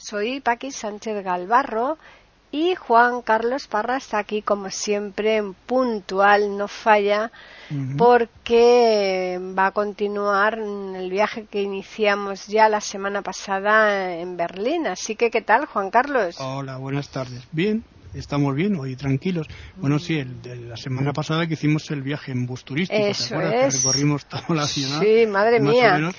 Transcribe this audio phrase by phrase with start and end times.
[0.00, 1.98] Soy Paqui Sánchez Galvarro
[2.50, 7.30] y Juan Carlos Parra está aquí como siempre puntual, no falla,
[7.98, 14.86] porque va a continuar el viaje que iniciamos ya la semana pasada en Berlín.
[14.86, 16.36] Así que, ¿qué tal, Juan Carlos?
[16.40, 17.46] Hola, buenas tardes.
[17.52, 19.46] Bien, estamos bien hoy, tranquilos.
[19.76, 23.28] Bueno, sí, el de la semana pasada que hicimos el viaje en bus turístico, Eso
[23.28, 23.74] ¿te acuerdas?
[23.74, 23.82] es.
[23.82, 25.00] Que recorrimos toda la ciudad.
[25.00, 25.94] Sí, madre más o mía.
[25.94, 26.14] menos.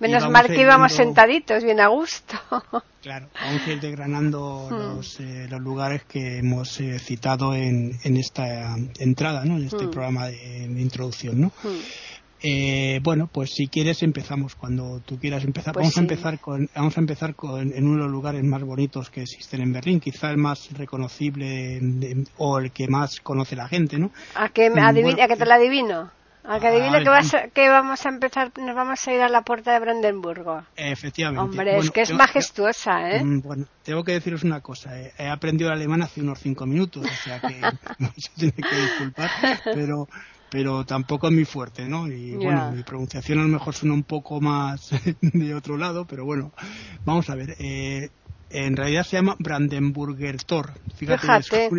[0.00, 2.36] Menos mal que íbamos sentaditos, bien a gusto.
[3.02, 4.74] Claro, vamos a ir desgranando Hmm.
[4.96, 9.56] los, eh, los lugares que hemos eh, citado en, en esta entrada, ¿no?
[9.56, 9.90] En este Hmm.
[9.90, 11.46] programa de, de introducción, ¿no?
[11.62, 11.78] Hmm.
[12.42, 15.72] Eh, bueno, pues si quieres empezamos cuando tú quieras empezar.
[15.74, 16.00] Pues vamos sí.
[16.00, 19.22] a empezar con vamos a empezar con en uno de los lugares más bonitos que
[19.22, 23.98] existen en Berlín, quizá el más reconocible de- o el que más conoce la gente,
[23.98, 24.10] ¿no?
[24.34, 26.10] ¿A que, me Mm, adivine- bueno, a que te lo adivino?
[26.44, 29.28] ¿A que adivine que, vas a- que vamos a empezar, nos vamos a ir a
[29.28, 30.62] la puerta de Brandenburgo?
[30.76, 31.42] Efectivamente.
[31.42, 33.22] Hombre, es Bueno, que es tengo- majestuosa, ¿eh?
[33.24, 34.98] Mm, Bueno, tengo que deciros una cosa.
[35.00, 37.46] eh, He aprendido alemán hace unos cinco minutos, o sea que
[37.98, 39.30] me tiene que disculpar,
[39.74, 40.06] pero
[40.52, 42.08] pero tampoco es muy fuerte, ¿no?
[42.08, 46.24] Y bueno, mi pronunciación a lo mejor suena un poco más de otro lado, pero
[46.24, 46.50] bueno,
[47.04, 47.54] vamos a ver.
[47.60, 48.08] eh,
[48.50, 50.72] en realidad se llama Brandenburger Tor.
[50.96, 51.70] Fíjate, Fíjate.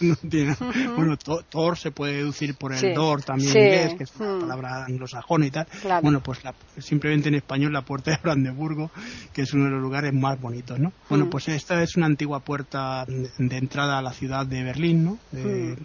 [0.00, 0.56] no tiene-
[0.96, 4.14] bueno, to- Tor se puede deducir por el Sí, Dor también sí, inglés, que es
[4.16, 5.66] una palabra anglosajona y tal.
[5.82, 6.02] Claro.
[6.02, 8.90] Bueno, pues la- simplemente en español la puerta de Brandeburgo,
[9.32, 10.92] que es uno de los lugares más bonitos, ¿no?
[11.08, 11.30] Bueno, Mm.
[11.30, 15.18] pues esta es una antigua puerta de entrada a la ciudad de Berlín, ¿no?
[15.32, 15.84] Eh, Mm.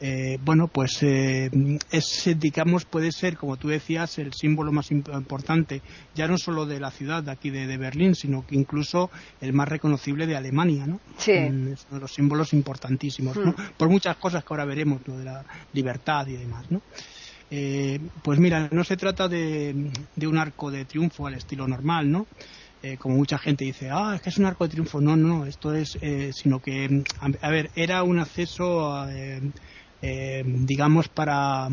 [0.00, 1.50] Eh, bueno, pues eh,
[1.90, 5.82] es, digamos, puede ser, como tú decías, el símbolo más imp- importante,
[6.14, 9.52] ya no solo de la ciudad de aquí de, de Berlín, sino que incluso el
[9.52, 11.00] más reconocible de Alemania, ¿no?
[11.18, 11.32] Sí.
[11.32, 13.50] Mm, Es uno de los símbolos importantísimos, ¿no?
[13.52, 13.54] Mm.
[13.76, 16.80] Por muchas cosas que ahora veremos, lo de la libertad y demás, ¿no?
[17.50, 22.10] Eh, pues mira, no se trata de, de un arco de triunfo al estilo normal,
[22.10, 22.26] ¿no?
[22.82, 25.00] Eh, como mucha gente dice, ah, es que es un arco de triunfo.
[25.00, 29.40] No, no, esto es, eh, sino que, a, a ver, era un acceso, eh,
[30.00, 31.68] eh, digamos, para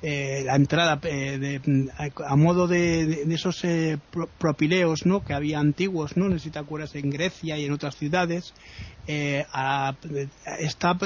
[0.00, 1.60] eh, la entrada eh, de-
[1.96, 5.22] a, modo de, de- esos eh, pro- propileos, ¿no?
[5.22, 6.28] Que había antiguos, ¿no?
[6.28, 8.52] No sé acuerdas en Grecia y en otras ciudades.
[9.06, 9.94] Eh, a-
[10.58, 10.96] está,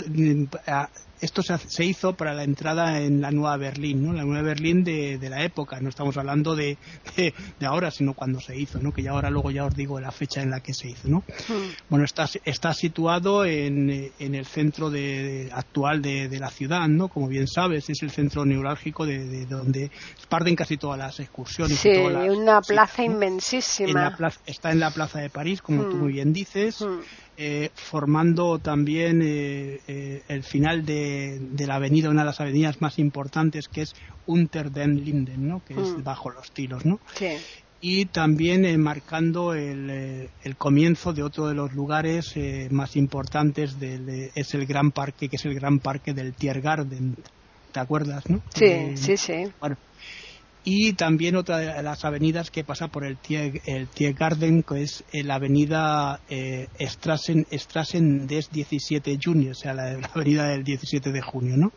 [0.67, 0.89] a-
[1.21, 4.15] esto se, se hizo para la entrada en la Nueva Berlín, ¿no?
[4.15, 5.79] La Nueva Berlín de, de la época.
[5.79, 6.79] No estamos hablando de,
[7.15, 8.91] de, de ahora, sino cuando se hizo, ¿no?
[8.91, 11.19] Que ya ahora luego ya os digo la fecha en la que se hizo, ¿no?
[11.49, 11.73] Hmm.
[11.91, 17.09] Bueno, está, está situado en, en el centro de, actual de, la ciudad, ¿no?
[17.11, 19.91] Como bien sabes, es el centro neurálgico de, de donde
[20.31, 21.79] parten casi todas las excursiones.
[21.79, 24.05] Sí, y todas las una plaza inmensísima.
[24.05, 26.01] la plaza- está en la plaza de París, como tú Mm.
[26.01, 27.01] muy bien dices, Mm.
[27.41, 32.81] Eh, formando también eh, eh, el final de, de la avenida, una de las avenidas
[32.83, 33.93] más importantes, que es
[34.27, 35.61] Unter den Linden, ¿no?
[35.67, 35.81] que Mm.
[35.81, 37.01] es bajo los tiros, ¿no?
[37.17, 37.31] Sí.
[37.83, 42.95] y también eh, marcando el, eh, el comienzo de otro de los lugares eh, más
[42.95, 47.15] importantes del, es el gran parque que es el gran parque del Tiergarten
[47.73, 49.47] te acuerdas no Sí, sí, sí.
[49.59, 49.77] bueno,
[50.63, 55.05] y también otra de las avenidas que pasa por el, Tier, el Tiergarten, que es
[55.13, 60.63] eh, la avenida eh, Strassen, Strassen des 17 Juni, o sea, la, la avenida del
[60.65, 61.71] 17 de junio, ¿no?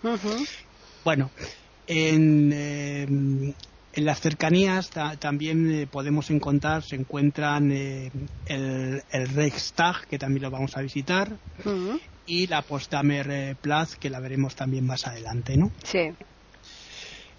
[1.03, 1.31] Bueno,
[1.87, 8.09] en, eh, en las cercanías ta- también eh, podemos encontrar, se encuentran eh,
[8.45, 11.37] el, el Reichstag, que también lo vamos a visitar,
[12.25, 15.71] y la Potsdamer Platz, que la veremos también más adelante, ¿no?
[15.83, 15.99] Sí.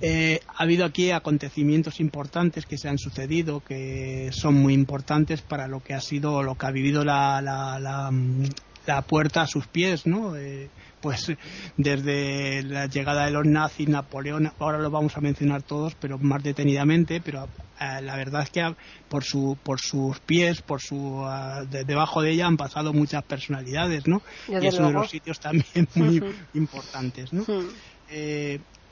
[0.00, 5.67] Eh, ha habido aquí acontecimientos importantes que se han sucedido, que son muy importantes para
[5.69, 8.44] lo que ha sido, lo que ha vivido la, la, la, mm,
[8.87, 10.37] la puerta a sus pies, ¿no?
[10.37, 10.69] Eh,
[11.00, 11.32] pues
[11.76, 16.43] desde la llegada de los nazis, Napoleón, ahora lo vamos a mencionar todos, pero más
[16.43, 17.44] detenidamente, pero
[17.81, 18.75] eh, la verdad es que
[19.08, 21.25] por su por sus pies, por su
[21.70, 24.23] de- debajo de ella han pasado muchas personalidades, ¿no?
[24.49, 25.64] Y es uno de los sitios también
[25.94, 26.23] muy
[26.55, 27.44] importantes, ¿no?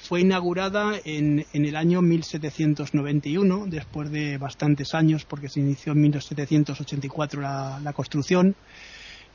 [0.03, 6.01] Fue inaugurada en, en el año 1791, después de bastantes años, porque se inició en
[6.03, 8.57] 1784 la, la construcción,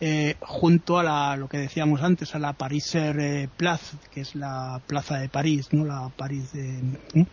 [0.02, 4.36] eh, junto a la, lo que decíamos antes, a la Pariser eh, Place, que es
[4.36, 5.86] la plaza de París, ¿no?
[5.86, 7.26] La París de.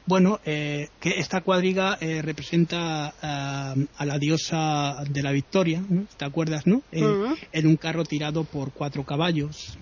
[0.06, 6.04] bueno, eh, que esta cuadriga eh, representa a, a, la diosa de la victoria, ¿no?
[6.16, 6.82] ¿te acuerdas, no?
[6.92, 7.38] Eh, uh -huh.
[7.52, 9.78] En un carro tirado por cuatro caballos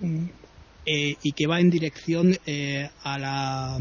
[0.85, 2.37] y que va en dirección
[3.03, 3.77] a la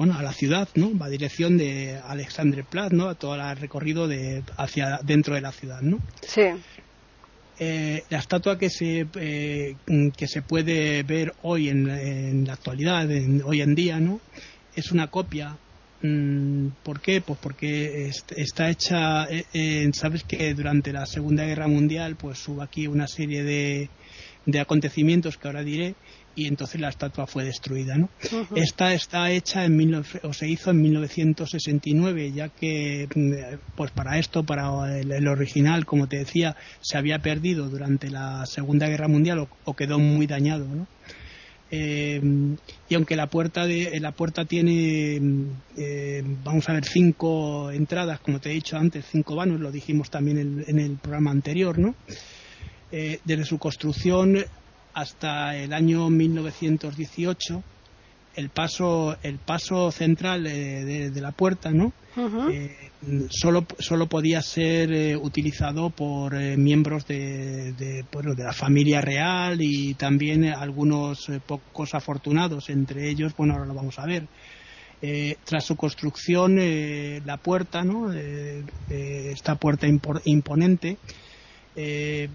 [0.00, 0.96] bueno, a la ciudad, ¿no?
[0.96, 3.10] Va a dirección de Alexanderplatz, ¿no?
[3.10, 5.98] A todo el recorrido de hacia dentro de la ciudad, ¿no?
[6.22, 6.44] Sí.
[7.58, 9.76] Eh, la estatua que se eh,
[10.16, 14.20] que se puede ver hoy en, en la actualidad, en, hoy en día, ¿no?
[14.74, 15.58] Es una copia.
[16.00, 17.20] Mm, ¿Por qué?
[17.20, 22.86] Pues porque está hecha, eh, sabes que durante la Segunda Guerra Mundial, pues hubo aquí
[22.86, 23.90] una serie de,
[24.46, 25.94] de acontecimientos que ahora diré
[26.34, 27.96] y entonces la estatua fue destruida.
[27.96, 28.08] ¿no?
[28.32, 28.46] Uh -huh.
[28.56, 33.08] Esta está hecha en mil, o se hizo en 1969, ya que
[33.76, 38.44] pues para esto, para el, el, original, como te decía, se había perdido durante la
[38.46, 40.66] Segunda Guerra Mundial o, o quedó muy dañado.
[40.66, 40.86] ¿no?
[41.72, 42.20] Eh,
[42.88, 45.20] y aunque la puerta de la puerta tiene
[45.76, 50.10] eh, vamos a ver cinco entradas como te he dicho antes cinco vanos lo dijimos
[50.10, 51.94] también en, en el programa anterior no
[52.90, 54.36] eh, desde su construcción
[54.94, 57.62] hasta el año 1918
[58.36, 62.52] el paso el paso central de, de, de la puerta no uh -huh.
[62.52, 62.90] eh,
[63.30, 69.00] solo solo podía ser eh, utilizado por eh, miembros de, de, bueno, de la familia
[69.00, 74.26] real y también algunos eh, pocos afortunados entre ellos bueno ahora lo vamos a ver.
[75.02, 79.86] Eh, tras su construcción eh, la puerta no esta puerta
[80.24, 80.98] imponente
[81.74, 82.28] eh,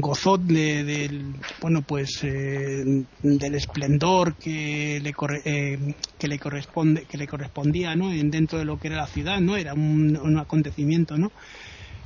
[0.00, 7.06] gozó de, del bueno pues eh, del esplendor que le corre, eh, que le corresponde
[7.06, 10.38] que le correspondía no en, dentro de lo que era la ciudad no era un,
[10.38, 11.32] acontecimiento no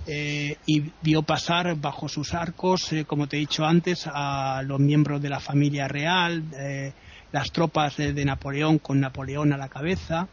[0.06, 4.80] eh, y vio pasar bajo sus arcos eh, como te he dicho antes a los
[4.80, 6.94] miembros de la familia real eh,
[7.32, 10.28] las tropas de Napoleón con Napoleón a la cabeza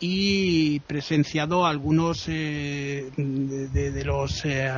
[0.00, 4.70] y presenciado algunos eh, de, de, los eh,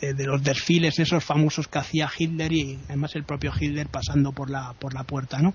[0.00, 4.32] de, de, los desfiles esos famosos que hacía Hitler y además el propio Hitler pasando
[4.32, 5.54] por la por la puerta no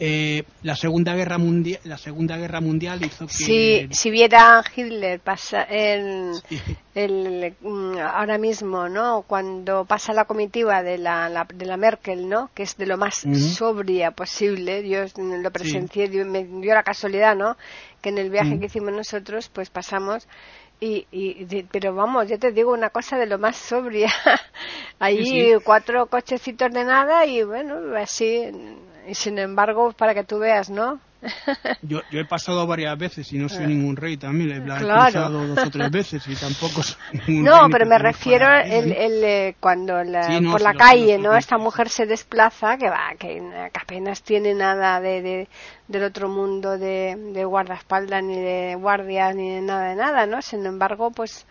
[0.00, 5.18] eh, la segunda guerra mundial la segunda guerra mundial hizo que si, si viera Hitler
[5.18, 6.60] pasa el, sí.
[6.94, 7.54] el,
[8.00, 12.62] ahora mismo no cuando pasa la comitiva de la, la, de la Merkel no que
[12.62, 13.34] es de lo más uh -huh.
[13.34, 16.18] sobria posible yo lo presencié sí.
[16.24, 17.56] me dio la casualidad no
[18.00, 18.60] que en el viaje mm.
[18.60, 20.28] que hicimos nosotros pues pasamos
[20.80, 24.08] y, y de, pero vamos yo te digo una cosa de lo más sobria
[25.00, 25.52] sí, sí.
[25.64, 28.50] cuatro cochecitos de nada y bueno así
[29.06, 31.00] y sin embargo para que tú veas no
[31.82, 34.84] yo, yo he pasado varias veces y no soy ningún rey también claro.
[34.84, 36.96] he cruzado dos o tres veces y tampoco soy
[37.26, 40.74] ningún no rey pero me refiero el, el, eh, cuando la, sí, no, por la
[40.74, 45.48] calle no esta mujer se desplaza que va que, que apenas tiene nada de, de
[45.88, 50.40] del otro mundo de, de guardaespaldas ni de guardias ni de nada de nada no
[50.40, 51.46] sin embargo pues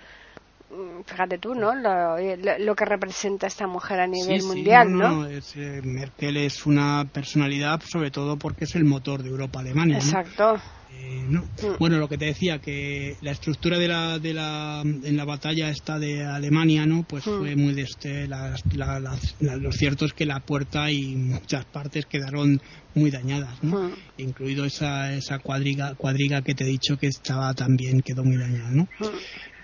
[1.05, 1.73] fíjate tú, ¿no?
[1.75, 2.17] Lo,
[2.59, 5.09] lo, que representa esta mujer a nivel sí, mundial, sí, ¿no?
[5.09, 9.97] no, Es, eh, Merkel es una personalidad, sobre todo porque es el motor de Europa-Alemania.
[9.97, 10.53] Exacto.
[10.53, 10.77] ¿no?
[10.99, 11.41] Eh, no.
[11.41, 11.77] Mm.
[11.79, 15.69] Bueno, lo que te decía, que la estructura de la, de la, en la batalla
[15.69, 17.03] esta de Alemania, ¿no?
[17.03, 17.39] Pues mm.
[17.39, 21.65] fue muy de este, la, la, la, lo cierto es que la puerta y muchas
[21.65, 22.61] partes quedaron
[22.95, 23.83] muy dañadas, ¿no?
[23.83, 23.93] Mm.
[24.17, 28.71] Incluido esa, esa cuadriga, cuadriga que te he dicho que estaba también, quedó muy dañada,
[28.71, 28.87] ¿no?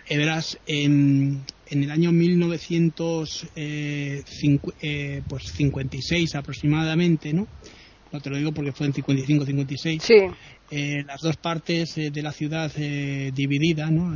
[0.10, 3.54] Eh, verás, en, en, el año 1956
[4.82, 7.48] eh, pues aproximadamente, ¿no?
[8.12, 10.02] No te lo digo porque fue en 55-56.
[10.02, 10.14] Sí.
[10.70, 12.72] eh, las dos partes de la ciudad
[13.34, 14.16] dividida ¿no?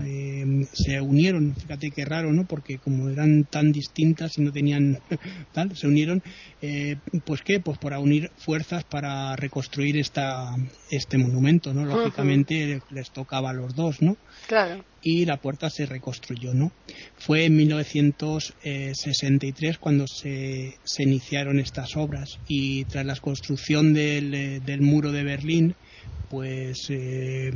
[0.72, 2.46] se unieron, fíjate qué raro, ¿no?
[2.46, 5.00] porque como eran tan distintas y no tenían
[5.51, 6.22] tal, se unieron,
[7.25, 10.56] pues qué, pues para unir fuerzas para reconstruir esta,
[10.91, 11.84] este monumento, ¿no?
[11.84, 14.15] Lógicamente les tocaba a los dos, ¿no?
[14.48, 16.74] Claro y la puerta se reconstruyó, ¿no?
[17.18, 24.60] Fue en 1963 cuando se, se iniciaron estas obras y tras la construcción del, eh,
[24.60, 25.76] del muro de Berlín,
[26.30, 27.54] pues eh,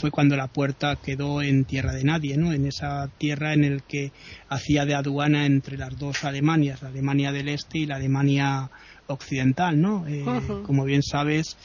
[0.00, 2.52] fue cuando la puerta quedó en tierra de nadie, ¿no?
[2.52, 4.10] En esa tierra en el que
[4.48, 8.68] hacía de aduana entre las dos Alemanias, la Alemania del Este y la Alemania
[9.06, 10.08] occidental, ¿no?
[10.08, 10.24] Eh,
[10.66, 11.56] como bien sabes,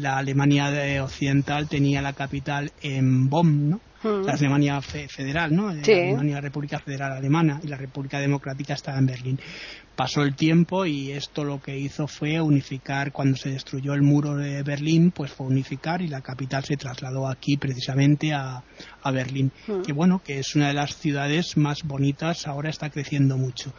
[0.00, 3.80] la Alemania occidental tenía la capital en Bonn, ¿no?
[4.02, 5.74] La Alemania federal, ¿no?
[5.74, 9.38] La Alemania República Federal Alemana y la República Democrática estaba en Berlín.
[9.94, 14.36] Pasó el tiempo y esto lo que hizo fue unificar, cuando se destruyó el muro
[14.36, 18.62] de Berlín, pues fue unificar y la capital se trasladó aquí precisamente a,
[19.02, 19.52] a Berlín.
[19.84, 23.74] Que bueno, que es una de las ciudades más bonitas, ahora está creciendo mucho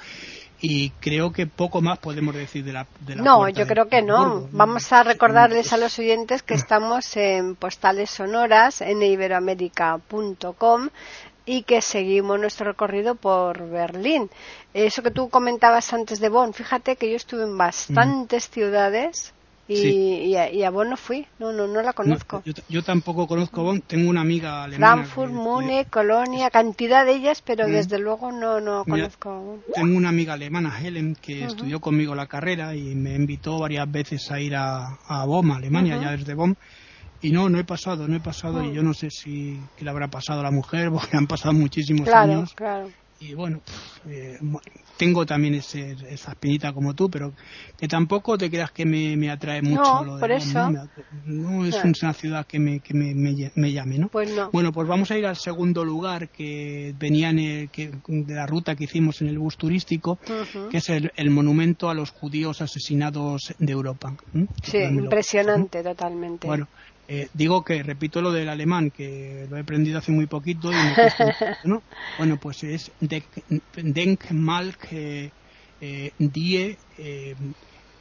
[0.62, 4.48] y creo que poco más podemos decir de la, de no yo creo que no.
[4.52, 10.90] Vamos a recordarles a los oyentes que estamos en postales sonoras en iberoamérica.com
[11.46, 14.30] y que seguimos nuestro recorrido por Berlín.
[14.74, 19.34] Eso que tú comentabas antes de Bonn, fíjate que yo estuve en bastantes ciudades
[19.74, 22.44] y, y, a, Bonn no fui, no, no, no la conozco.
[22.70, 25.04] yo, tampoco conozco Bonn, tengo una amiga alemana.
[25.04, 27.72] Frankfurt, Múnich, Colonia, cantidad de ellas, pero mm.
[27.72, 29.60] desde luego no, no conozco.
[29.74, 34.30] Tengo una amiga alemana, Helen, que estudió conmigo la carrera y me invitó varias veces
[34.32, 36.58] a ir a, a Bonn, Alemania, ya desde Bonn.
[37.24, 39.92] Y no, no he pasado, no he pasado y yo no sé si qué le
[39.92, 42.54] habrá pasado a la mujer, porque han pasado muchísimos años.
[42.56, 42.90] Claro
[43.22, 43.62] y bueno,
[44.08, 44.40] eh,
[44.98, 47.34] tengo también ese, esa espinita como tú, pero
[47.78, 50.72] que tampoco te creas que me, me atrae mucho lo de por eso.
[51.26, 51.66] ¿no?
[51.66, 54.08] es una ciudad que me, que me, me, llame, ¿no?
[54.10, 54.50] Pues no.
[54.52, 58.48] Bueno, pues vamos a ir al segundo lugar que venía en el, que, de la
[58.48, 60.18] ruta que hicimos en el bus turístico,
[60.72, 64.16] que es el, el, monumento a los judíos asesinados de Europa.
[64.64, 66.48] Sí, impresionante totalmente.
[66.48, 66.68] Bueno,
[67.14, 70.72] eh, digo que repito lo del alemán, que lo he aprendido hace muy poquito.
[70.72, 71.84] Y ¿no?
[72.18, 72.90] Bueno, pues es
[73.76, 75.30] Denkmal eh,
[75.82, 77.36] eh, die eh,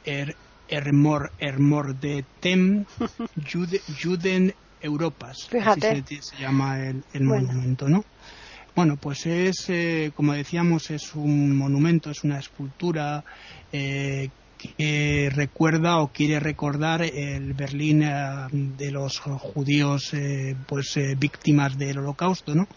[0.05, 0.33] er,
[0.69, 2.85] ermor, ermor de Tem
[4.01, 5.45] Juden Europas.
[5.49, 5.89] Fíjate.
[5.89, 8.05] Así se, llama el, monumento, ¿no?
[8.73, 13.25] Bueno, pues es, eh, como decíamos, es un monumento, es una escultura
[13.73, 14.29] eh,
[14.77, 21.99] recuerda o quiere recordar el Berlín eh, de los judíos eh, pues eh, víctimas del
[21.99, 22.67] holocausto no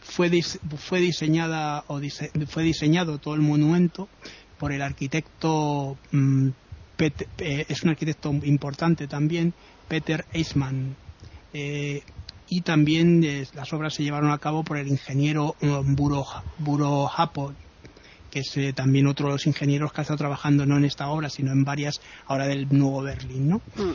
[0.00, 0.30] fue
[0.76, 2.00] fue diseñada o
[2.46, 4.08] fue diseñado todo el monumento
[4.58, 6.48] por el arquitecto mm,
[7.38, 9.54] es un arquitecto importante también
[9.88, 10.96] Peter Eismann
[12.50, 13.24] y también
[13.54, 16.26] las obras se llevaron a cabo por el ingeniero Buro,
[16.58, 17.54] Buro Hapo,
[18.30, 21.08] que es eh, también otro de los ingenieros que ha estado trabajando no en esta
[21.08, 23.48] obra, sino en varias ahora del Nuevo Berlín.
[23.48, 23.56] ¿no?
[23.76, 23.94] Mm.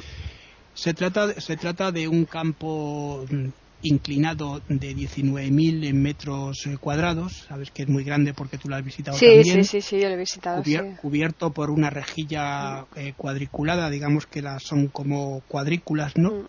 [0.74, 3.50] Se, trata, se trata de un campo mm,
[3.82, 8.84] inclinado de 19.000 metros eh, cuadrados, sabes que es muy grande porque tú lo has
[8.84, 9.64] visitado sí, también.
[9.64, 10.64] Sí, sí, sí, yo lo he visitado.
[11.02, 16.32] Cubierto por una rejilla eh, cuadriculada, digamos que las son como cuadrículas, ¿no?
[16.32, 16.46] Mm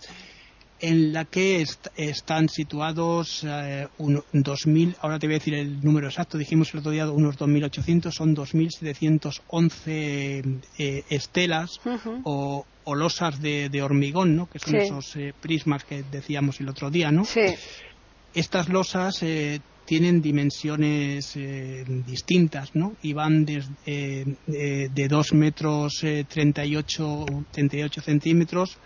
[0.81, 1.65] en la que
[1.97, 6.91] están situados eh, 2.000, ahora te voy a decir el número exacto, dijimos el otro
[6.91, 11.81] día unos 2.800, son 2.711 eh, estelas
[12.25, 14.51] o, losas de, hormigón, ¿no?
[14.51, 17.11] que son esos eh, prismas que decíamos el otro día.
[17.11, 17.25] ¿no?
[18.35, 21.39] Estas losas eh, tienen dimensiones
[22.07, 22.97] distintas, ¿no?
[23.03, 28.79] Y van desde de 2 metros 38, 38 centímetros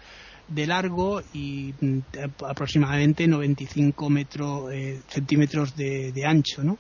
[0.48, 1.98] de largo y mm,
[2.46, 6.78] aproximadamente 95 metro, eh, centímetros de, ancho, ¿no?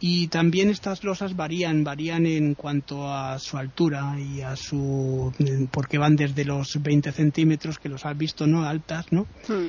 [0.00, 5.64] Y también estas losas varían, varían en cuanto a su altura y a su, mm,
[5.72, 8.64] porque van desde los 20 centímetros que los has visto, ¿no?
[8.64, 9.26] Altas, ¿no?
[9.48, 9.68] Hmm.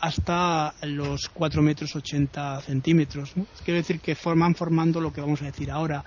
[0.00, 3.46] hasta los 4 metros 80 centímetros, ¿no?
[3.64, 6.04] Quiero decir que forman formando lo que vamos a decir ahora,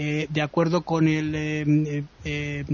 [0.00, 2.64] eh, de acuerdo con el eh, eh,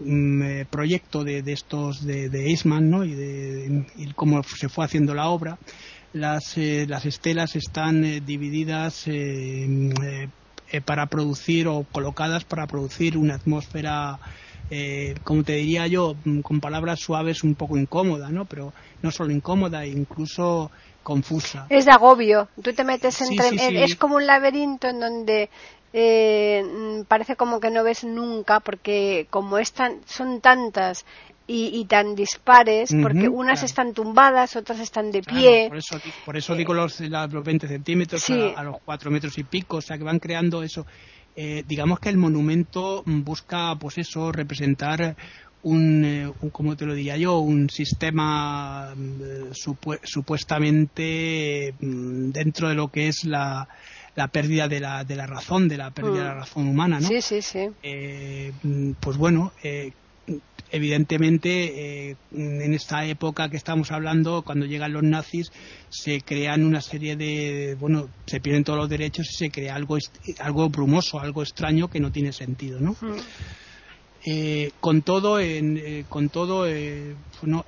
[0.00, 3.04] mm, proyecto de, estos de, de Eisman ¿no?
[3.04, 3.84] y, de,
[4.16, 5.58] cómo se fue haciendo la obra,
[6.12, 9.06] las, las estelas están divididas
[10.84, 14.18] para producir o colocadas para producir una atmósfera
[15.22, 18.46] como te diría yo, mm, con palabras suaves, un poco incómoda, ¿no?
[18.46, 18.72] Pero
[19.02, 20.70] no solo incómoda, incluso
[21.02, 21.66] confusa.
[21.68, 22.48] Es de agobio.
[22.62, 23.84] Tú te metes entre.
[23.84, 25.50] Es como un laberinto en donde
[25.92, 31.04] eh, parece como que no ves nunca porque como están, son tantas
[31.46, 35.66] y, tan dispares, porque unas están tumbadas, otras están de pie.
[35.68, 39.78] por, eso, por eso digo los, los 20 centímetros a, los 4 metros y pico,
[39.78, 40.86] o sea que van creando eso.
[41.34, 45.16] Eh, digamos que el monumento busca, pues eso, representar
[45.62, 52.88] un, eh, como te lo diría yo, un sistema mm, supuestamente mm, dentro de lo
[52.88, 53.68] que es la,
[54.14, 56.38] la pérdida de la, de la razón, de la pérdida de la mm.
[56.38, 57.08] razón humana, ¿no?
[57.08, 57.68] Sí, sí, sí.
[57.82, 58.52] Eh,
[59.00, 59.92] pues bueno, eh,
[60.70, 65.52] evidentemente en esta época que estamos hablando, cuando llegan los nazis,
[65.90, 69.98] se crean una serie de, bueno, se pierden todos los derechos y se crea algo,
[70.38, 72.96] algo brumoso, algo extraño que no tiene sentido, ¿no?
[74.24, 77.16] Eh, con todo, en, eh, con todo eh,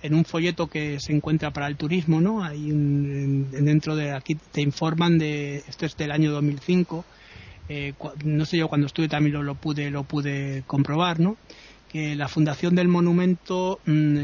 [0.02, 2.44] en un folleto que se encuentra para el turismo, ¿no?
[2.44, 7.04] Hay dentro de aquí te informan de esto es del año 2005.
[8.24, 11.36] no sé yo cuando estuve también lo, pude lo pude comprobar, ¿no?
[11.90, 14.16] Que la fundación del monumento mm,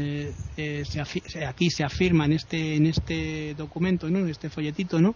[1.45, 4.19] aquí se afirma en este en este documento, ¿no?
[4.19, 5.15] En este folletito, ¿no?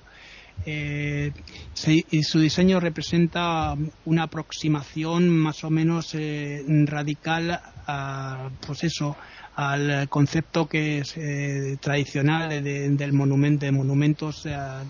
[0.65, 1.31] Eh,
[1.73, 9.15] su diseño representa una aproximación más o menos eh, radical a, pues eso,
[9.55, 14.45] al concepto que es eh, tradicional del monumento de monumentos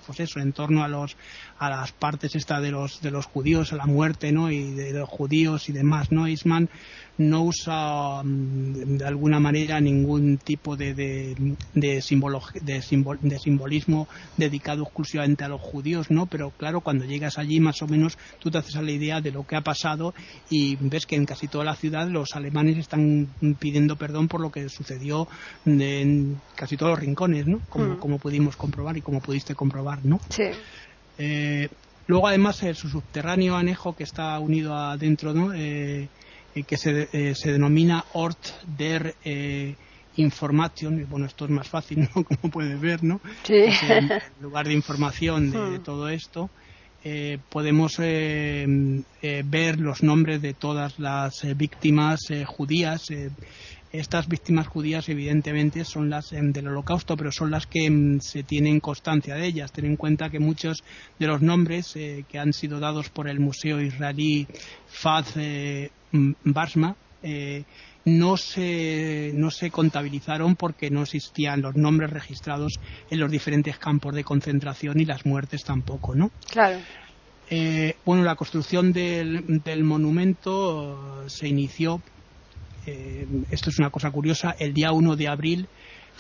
[0.06, 1.18] pues eso en torno a los
[1.60, 4.92] a las partes esta de los de los judíos a la muerte no y de
[4.94, 6.70] los judíos y demás no Isman
[7.18, 14.08] no usa mm, de alguna manera ningún tipo de, de, de, de, simbolismo
[14.38, 16.26] dedicado exclusivamente a los judíos, ¿no?
[16.26, 19.32] Pero claro, cuando llegas allí más o menos tú te haces a la idea de
[19.32, 20.14] lo que ha pasado
[20.50, 23.28] y ves que en casi toda la ciudad los alemanes están
[23.60, 25.28] pidiendo perdón por lo que sucedió
[25.66, 27.62] en casi todos los rincones, ¿no?
[27.70, 27.98] Como, mm.
[27.98, 30.20] como pudimos comprobar y como pudiste comprobar, ¿no?
[30.30, 30.44] Sí.
[31.18, 31.70] Eh,
[32.08, 35.54] luego además el su subterráneo anejo que está unido adentro, ¿no?
[35.54, 36.10] Eh,
[36.56, 38.40] eh, que se, eh, se, denomina Ort
[38.78, 39.76] der eh,
[40.18, 41.06] Information.
[41.10, 42.24] Bueno, esto es más fácil, ¿no?
[42.24, 43.20] Como puedes ver, ¿no?
[43.44, 43.66] Sí.
[44.42, 45.84] lugar de información de, hmm.
[45.84, 46.50] todo esto.
[47.50, 53.10] podemos ver los nombres de todas las víctimas judías
[54.00, 58.44] estas víctimas judías, evidentemente, son las em, del holocausto, pero son las que em, se
[58.44, 59.72] tienen constancia de ellas.
[59.72, 60.84] Ten en cuenta que muchos
[61.20, 64.48] de los nombres eh, que han sido dados por el Museo Israelí
[64.88, 65.92] Faz eh,
[66.44, 67.64] Basma eh,
[68.06, 72.80] no se, no se contabilizaron porque no existían los nombres registrados
[73.10, 76.30] en los diferentes campos de concentración y las muertes tampoco, ¿no?
[76.52, 76.80] Claro.
[78.06, 82.02] bueno, la construcción del, del monumento se inició
[82.86, 85.68] eh, esto es una cosa curiosa, el día 1 de abril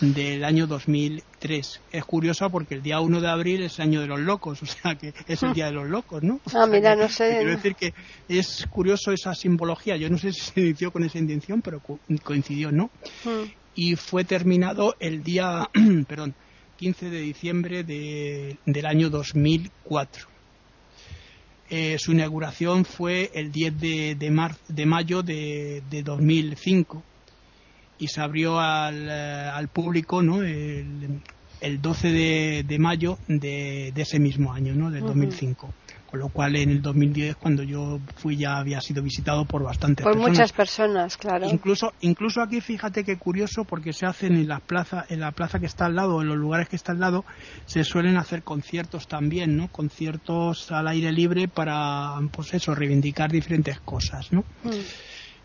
[0.01, 1.81] del año 2003.
[1.91, 4.65] Es curioso porque el día 1 de abril es el año de los locos, o
[4.65, 6.39] sea que es el día de los locos, ¿no?
[6.53, 7.37] Ah, mira, no sé.
[7.37, 7.93] Quiero decir que
[8.27, 9.95] es curioso esa simbología.
[9.97, 11.81] Yo no sé si se inició con esa intención, pero
[12.23, 12.89] coincidió, ¿no?
[13.23, 13.49] Hmm.
[13.75, 15.69] Y fue terminado el día,
[16.07, 16.33] perdón,
[16.77, 20.34] 15 de diciembre de, del año 2004.
[21.69, 27.01] Eh, su inauguración fue el 10 de, de, mayo de, de, 2005
[27.97, 30.43] y se abrió al, eh, al público ¿no?
[30.43, 31.21] el,
[31.61, 34.91] el 12 de, mayo de, ese mismo año, ¿no?
[34.91, 35.73] del 2005
[36.09, 40.03] con lo cual en el 2010 cuando yo fui ya había sido visitado por bastantes
[40.03, 44.59] por muchas personas claro incluso incluso aquí fíjate qué curioso porque se hacen en la
[44.59, 47.25] plaza en la plaza que está al lado en los lugares que está al lado
[47.65, 53.79] se suelen hacer conciertos también no conciertos al aire libre para pues eso reivindicar diferentes
[53.79, 54.69] cosas no mm.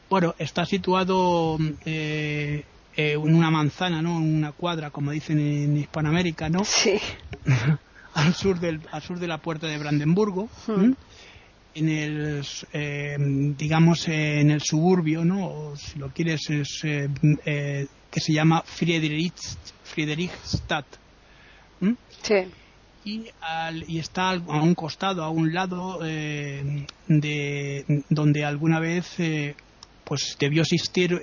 [0.09, 2.65] bueno está situado eh,
[2.97, 4.17] eh, en una manzana, ¿no?
[4.17, 6.65] Una cuadra, como dicen en Hispanoamérica, ¿no?
[6.65, 6.99] Sí.
[8.15, 10.49] al sur del al sur de la puerta de Brandenburgo
[11.75, 13.17] en el eh,
[13.57, 17.09] digamos en el suburbio no o si lo quieres es eh,
[17.45, 20.87] eh, que se llama Friedrich Friedrichstadt
[22.23, 22.35] sí.
[23.03, 26.85] Y, al, y está a un costado a un lado de
[28.11, 29.17] donde alguna vez
[30.05, 31.19] pues debió existir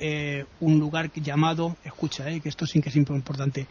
[0.60, 3.68] un lugar llamado escucha que esto sí que es importante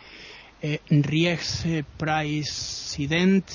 [1.65, 3.47] eh, President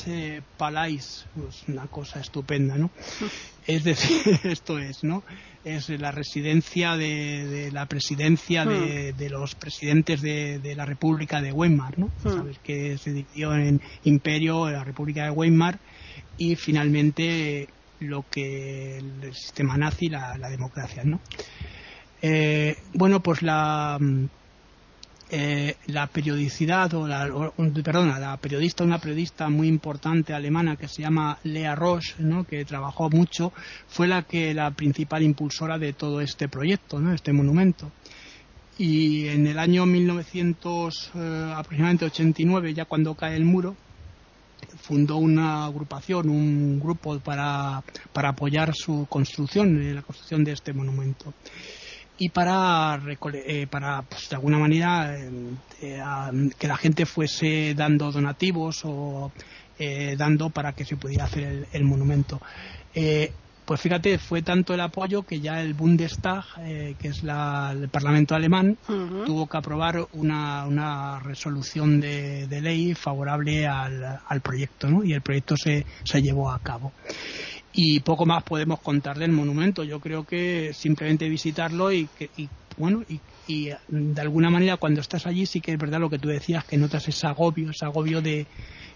[0.58, 2.90] Palais, pues una cosa estupenda, ¿no?
[3.68, 5.24] Es decir, esto es, ¿no?
[5.64, 9.32] Es la residencia de, la presidencia de, hmm.
[9.32, 12.08] los presidentes de, la República de Weimar, ¿no?
[12.24, 12.30] Hmm.
[12.30, 15.80] Sabes que se dividió en imperio, la República de Weimar
[16.38, 17.68] y finalmente
[18.00, 21.20] lo que el sistema nazi, la, la democracia, ¿no?
[22.22, 23.98] Eh, bueno, pues la
[25.34, 27.26] eh, la periodicidad o la,
[27.82, 32.16] perdona, la periodista, una periodista muy importante alemana que se llama Lea Roche,
[32.50, 33.54] que trabajó mucho,
[33.88, 37.14] fue la que la principal impulsora de todo este proyecto, ¿no?
[37.14, 37.90] este monumento.
[38.78, 43.78] y en el año 1900 eh, aproximadamente 89 ya cuando cae el muro
[44.82, 50.74] fundó una agrupación, un grupo para, para apoyar su construcción, eh, la construcción de este
[50.74, 51.34] monumento
[52.22, 53.00] y para,
[53.34, 55.18] eh, para pues, de alguna manera
[55.80, 59.32] que la gente fuese dando donativos o
[60.16, 62.40] dando para que se pudiera hacer el, el monumento.
[63.72, 68.36] Pues fíjate, fue tanto el apoyo que ya el Bundestag, eh, que es el Parlamento
[68.36, 75.06] alemán, tuvo que aprobar una, resolución de, ley favorable al, proyecto, ¿no?
[75.06, 76.92] Y el proyecto se, se llevó a cabo
[77.74, 79.84] y poco más podemos contar del monumento.
[79.84, 85.02] Yo creo que simplemente visitarlo y, que, y bueno y, y, de alguna manera cuando
[85.02, 87.86] estás allí sí que es verdad lo que tú decías que notas ese agobio, ese
[87.86, 88.48] agobio de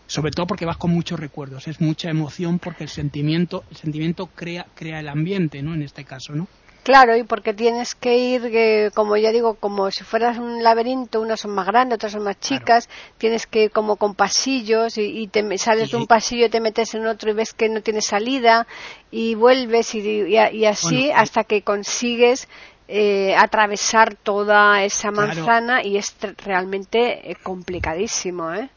[0.08, 4.28] sobre todo porque vas con muchos recuerdos, es mucha emoción porque el sentimiento, el sentimiento
[4.28, 5.74] crea, crea el ambiente, ¿no?
[5.74, 6.48] En este caso, ¿no?
[6.86, 11.20] Claro, y porque tienes que ir, eh, como ya digo, como si fueras un laberinto,
[11.20, 15.28] unas son más grandes, otras son más chicas, tienes que ir como con pasillos y,
[15.30, 18.02] te sales de un pasillo y te metes en otro y ves que no tiene
[18.02, 18.68] salida
[19.10, 22.48] y vuelves y, así hasta que consigues
[22.88, 28.70] eh, atravesar toda esa manzana y es realmente eh, complicadísimo, ¿eh?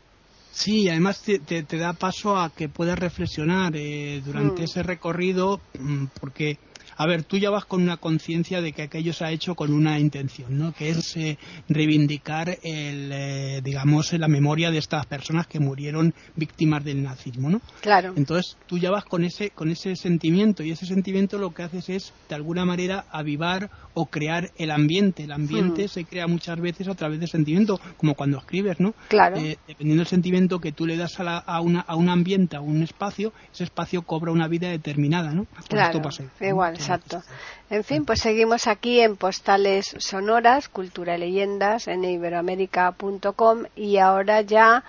[0.58, 4.64] Sí, además te, te, da paso a que puedas reflexionar eh, durante mm.
[4.64, 6.58] ese recorrido, mm, porque
[6.98, 9.72] a ver, tú ya vas con una conciencia de que aquello se ha hecho con
[9.72, 10.72] una intención, ¿no?
[10.72, 16.82] Que es eh, reivindicar el, eh, digamos, la memoria de estas personas que murieron víctimas
[16.82, 17.60] del nazismo, ¿no?
[17.82, 18.14] Claro.
[18.16, 21.88] Entonces tú ya vas con ese, con ese sentimiento y ese sentimiento lo que haces
[21.88, 25.22] es, de alguna manera, avivar o crear el ambiente.
[25.22, 25.88] El ambiente hmm.
[25.88, 28.94] se crea muchas veces a través del sentimiento, como cuando escribes, ¿no?
[29.06, 29.36] Claro.
[29.36, 32.60] Eh, dependiendo del sentimiento que tú le das a, a, una, a un ambiente, a
[32.60, 35.46] un espacio, ese espacio cobra una vida determinada, ¿no?
[35.68, 35.98] claro.
[36.08, 37.22] Esto igual, exacto.
[37.70, 44.40] En fin, pues seguimos aquí en Postales Sonoras, Cultura y Leyendas en iberoamérica.com y ahora
[44.42, 44.84] ya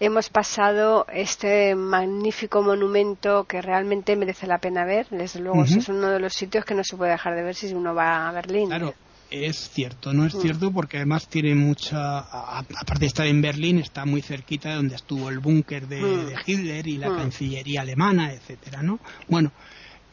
[0.00, 5.06] hemos pasado este magnífico monumento que realmente merece la pena ver.
[5.10, 7.72] Desde luego, es uno de los sitios que no se puede dejar de ver si
[7.74, 8.68] uno va a Berlín.
[8.68, 8.94] Claro.
[9.30, 10.40] Es cierto, no es mm.
[10.40, 14.94] cierto porque además tiene mucha, aparte de estar en Berlín, está muy cerquita de donde
[14.94, 16.28] estuvo el búnker de, mm.
[16.46, 17.16] Hitler y la mm.
[17.16, 18.98] Cancillería alemana, etcétera, ¿no?
[19.28, 19.52] Bueno,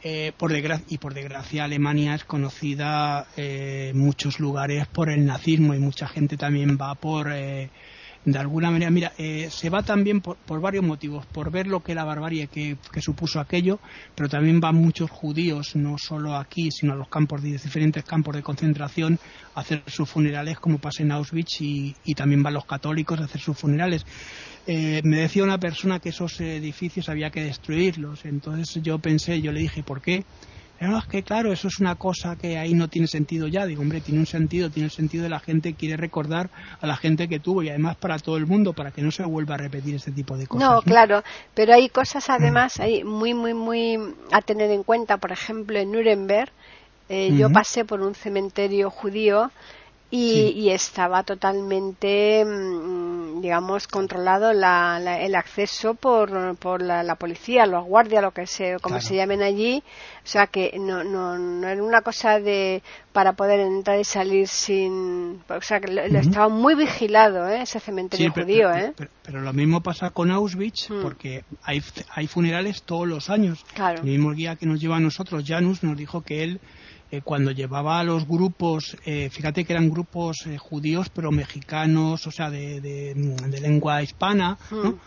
[0.08, 0.52] eh, por
[0.88, 6.06] y por desgracia Alemania es conocida eh, en muchos lugares por el nazismo y mucha
[6.06, 7.70] gente también va por eh,
[8.24, 8.92] de alguna manera.
[8.92, 9.12] Mira
[9.50, 13.80] se va también por, varios motivos por ver lo que la barbarie que, supuso aquello
[14.14, 18.36] pero también van muchos judíos no solo aquí sino a los campos de diferentes campos
[18.36, 19.18] de concentración
[19.56, 23.24] a hacer sus funerales como pasa en Auschwitz y, y también van los católicos a
[23.24, 24.06] hacer sus funerales
[24.66, 28.24] eh, me decía una persona que esos edificios había que destruirlos.
[28.24, 30.24] Entonces yo pensé, yo le dije, ¿por qué?
[30.78, 33.64] No, es que claro, eso es una cosa que ahí no tiene sentido ya.
[33.64, 36.50] Digo, hombre, tiene un sentido, tiene el sentido de la gente quiere recordar
[36.80, 39.24] a la gente que tuvo y además para todo el mundo, para que no se
[39.24, 40.68] vuelva a repetir este tipo de cosas.
[40.68, 41.22] No, claro,
[41.54, 43.98] pero hay cosas además hay muy, muy, muy
[44.32, 45.16] a tener en cuenta.
[45.16, 46.52] Por ejemplo, en Nuremberg,
[47.08, 49.50] eh, yo pasé por un cementerio judío
[50.08, 58.30] y, estaba totalmente, mm, digamos, controlado el acceso por, por la, policía, los guardias, lo
[58.30, 59.82] que se, como se llamen allí.
[60.24, 64.46] O sea que no, no, no era una cosa de para poder entrar y salir
[64.46, 65.40] sin.
[65.48, 67.62] O sea que estaba muy vigilado, ¿eh?
[67.62, 68.92] ese cementerio judío, ¿eh?
[69.22, 71.02] Pero, lo mismo pasa con Auschwitz, mm.
[71.02, 73.64] porque hay, hay funerales todos los años.
[73.74, 74.02] Claro.
[74.02, 76.60] El mismo guía que nos lleva a nosotros, Janus, nos dijo que él
[77.10, 82.26] eh, cuando llevaba a los grupos, eh, fíjate que eran grupos eh, judíos pero mexicanos,
[82.26, 84.98] o sea, de, de, lengua hispana, ¿no?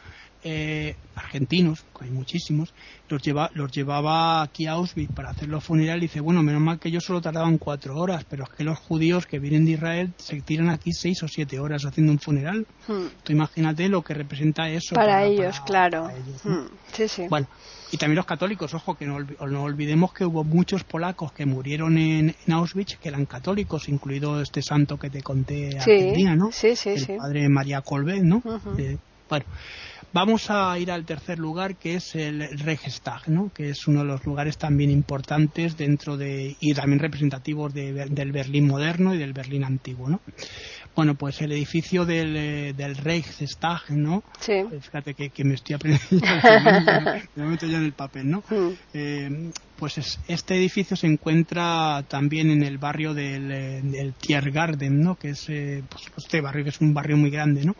[0.43, 1.19] Hmm.
[1.19, 2.73] argentinos, que hay muchísimos,
[3.09, 6.61] los, lleva, los llevaba aquí a Auschwitz para hacer los funerales y dice, bueno, menos
[6.61, 9.71] mal que ellos solo tardaban cuatro horas, pero es que los judíos que vienen de
[9.71, 12.65] Israel se tiran aquí seis o siete horas haciendo un funeral.
[12.87, 13.07] Hmm.
[13.23, 14.95] Tú imagínate lo que representa eso.
[14.95, 16.09] Para, ellos, claro.
[16.43, 16.67] Hmm.
[16.93, 17.25] Sí, sí.
[17.29, 17.47] Bueno,
[17.91, 19.17] y también los católicos, ojo, que no,
[19.63, 24.97] olvidemos que hubo muchos polacos que murieron en, Auschwitz que eran católicos, incluido este santo
[24.97, 26.51] que te conté Argentina, ¿no?
[26.51, 28.43] Sí, sí, El padre María Colbert, ¿no?
[28.77, 28.97] Eh,
[29.27, 29.45] bueno,
[30.13, 33.51] vamos a ir al tercer lugar, que es el Reichstag, ¿no?
[33.53, 38.67] Que es uno de los lugares también importantes dentro de, y también representativos del Berlín
[38.67, 40.21] moderno y del Berlín antiguo, ¿no?
[40.95, 44.23] Bueno, pues el edificio del, eh, del Reichstag, ¿no?
[44.39, 44.53] Sí.
[44.53, 46.27] Eh, fíjate que, me estoy aprendiendo
[47.35, 48.43] de momento ya en el papel, ¿no?
[48.49, 48.69] Mm.
[48.93, 53.47] Eh, pues este edificio se encuentra también en el barrio del,
[53.91, 55.15] del Tiergarten, ¿no?
[55.15, 57.75] Que es pues, este barrio que es un barrio muy grande, ¿no?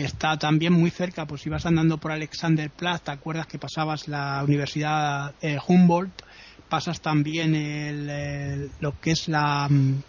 [0.00, 4.42] Está también muy cerca, pues si vas andando por Alexanderplatz, te acuerdas que pasabas la
[4.42, 5.34] Universidad
[5.68, 6.22] Humboldt,
[6.70, 10.02] pasas también el, lo que es la, mm,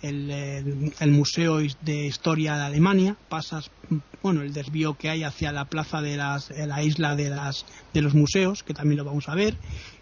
[0.00, 3.70] el, el, Museo de Historia de Alemania, pasas,
[4.22, 8.00] bueno, el desvío que hay hacia la plaza de las, la isla de, las, de
[8.00, 9.58] los museos, que también lo vamos a ver,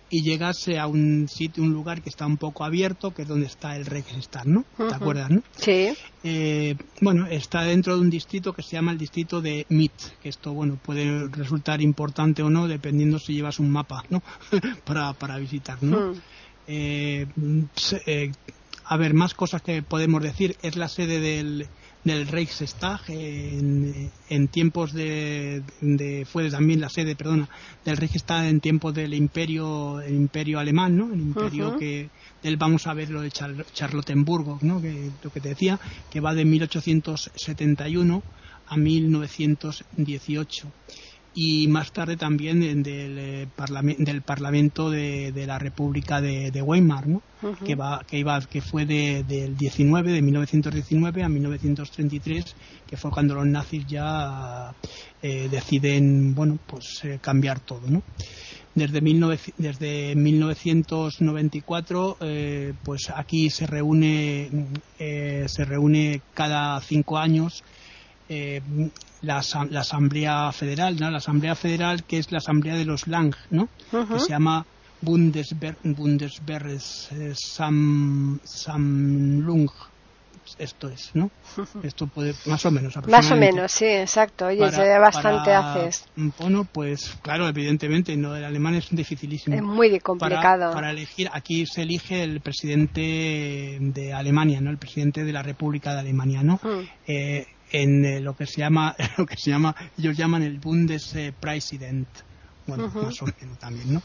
[0.09, 3.47] y llegas a un sitio, un lugar que está un poco abierto, que es donde
[3.47, 4.65] está el Reichstag, ¿no?
[4.77, 5.43] ¿Te acuerdas, no?
[5.57, 5.95] Sí.
[6.23, 10.29] Eh, bueno, está dentro de un distrito que se llama el distrito de Mitte, que
[10.29, 14.23] esto, bueno, puede resultar importante o no, dependiendo si llevas un mapa, ¿no?
[14.85, 16.15] para, para visitar, ¿no?
[16.69, 17.27] Eh,
[18.07, 18.33] eh,
[18.89, 20.57] a ver, más cosas que podemos decir.
[20.63, 21.69] Es la sede del,
[22.07, 27.49] del Reichstag en, en tiempos de, de, fue también la sede perdona
[27.85, 32.09] del Reichstag en tiempos del imperio el imperio alemán no el imperio que
[32.45, 36.33] del vamos a ver lo de Charlottenburgo no que lo que te decía que va
[36.33, 38.23] de 1871
[38.69, 40.73] a 1918
[41.39, 43.47] y más tarde también del, eh,
[43.99, 47.21] del Parlamento de, la República de, Weimar, ¿no?
[47.63, 53.11] que, va, que, iba, que fue de, del 19, de 1919 a 1933, que fue
[53.11, 54.73] cuando los nazis ya
[55.23, 57.83] eh, deciden bueno, pues, eh, cambiar todo.
[57.87, 58.03] ¿no?
[58.75, 59.03] Desde,
[59.59, 62.17] desde 1994,
[62.83, 64.51] pues aquí se reúne,
[64.99, 67.63] se reúne cada cinco años
[68.29, 68.61] eh,
[69.23, 71.11] la, la, Asamblea Federal, ¿no?
[71.11, 73.69] La Asamblea Federal que es la Asamblea de los Lang, ¿no?
[73.91, 74.67] Que se llama
[75.01, 79.71] Bundesver eh, Sam, Samlung.
[80.59, 81.31] Esto es, ¿no?
[81.83, 82.97] Esto puede, más o menos.
[83.09, 84.47] Más o menos, sí, exacto.
[84.47, 86.07] Oye, ya bastante haces.
[86.39, 89.57] Bueno, pues claro, evidentemente, no, el alemán es dificilísimo.
[89.57, 90.73] Es muy complicado.
[90.73, 94.71] Para, elegir, aquí se elige el presidente de Alemania, ¿no?
[94.71, 96.61] El presidente de la República de Alemania, ¿no?
[97.09, 102.09] Eh, en eh, lo que se llama lo que se llama ellos llaman el Bundespräsident
[102.67, 104.03] bueno más o menos también no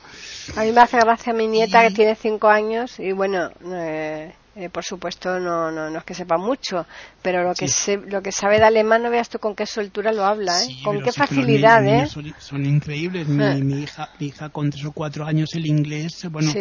[0.56, 4.70] a mí me hace gracia mi nieta que tiene cinco años y bueno eh, eh,
[4.70, 6.86] por supuesto no, no, no es que sepa mucho,
[7.22, 7.68] pero lo que
[8.08, 10.68] lo que sabe de alemán no veas tú con qué soltura lo habla, ¿eh?
[10.84, 12.06] con qué facilidad, ¿eh?
[12.08, 13.30] Son, increíbles.
[13.30, 16.52] Mi, mi, hija, mi hija con tres o cuatro años el inglés, bueno,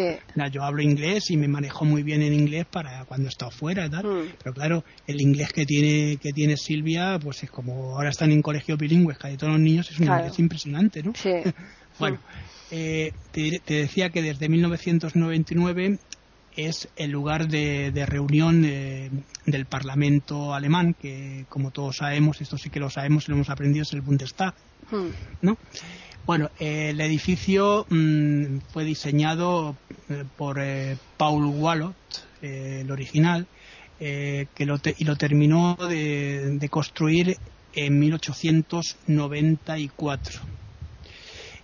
[0.52, 3.90] yo hablo inglés y me manejo muy bien en inglés para cuando está afuera y
[3.90, 4.32] tal, mm.
[4.40, 8.40] pero claro, el inglés que tiene que tiene Silvia, pues es como ahora están en
[8.40, 11.12] colegio bilingües, casi todos los niños es un inglés impresionante, ¿no?
[11.16, 11.32] Sí.
[11.98, 12.18] bueno.
[12.72, 15.98] Eh, te, te, decía que desde 1999
[16.66, 22.80] es el lugar de, reunión del Parlamento alemán, que como todos sabemos, esto sí que
[22.80, 24.54] lo sabemos y lo hemos aprendido, es el Bundestag.
[24.90, 25.10] Hmm.
[25.42, 25.56] ¿no?
[26.26, 29.76] Bueno, el edificio mm, fue diseñado
[30.08, 31.94] eh, por eh, Paul Wallot,
[32.42, 33.46] eh, el original,
[33.98, 37.36] que lo y lo terminó de, de construir
[37.74, 40.40] en 1894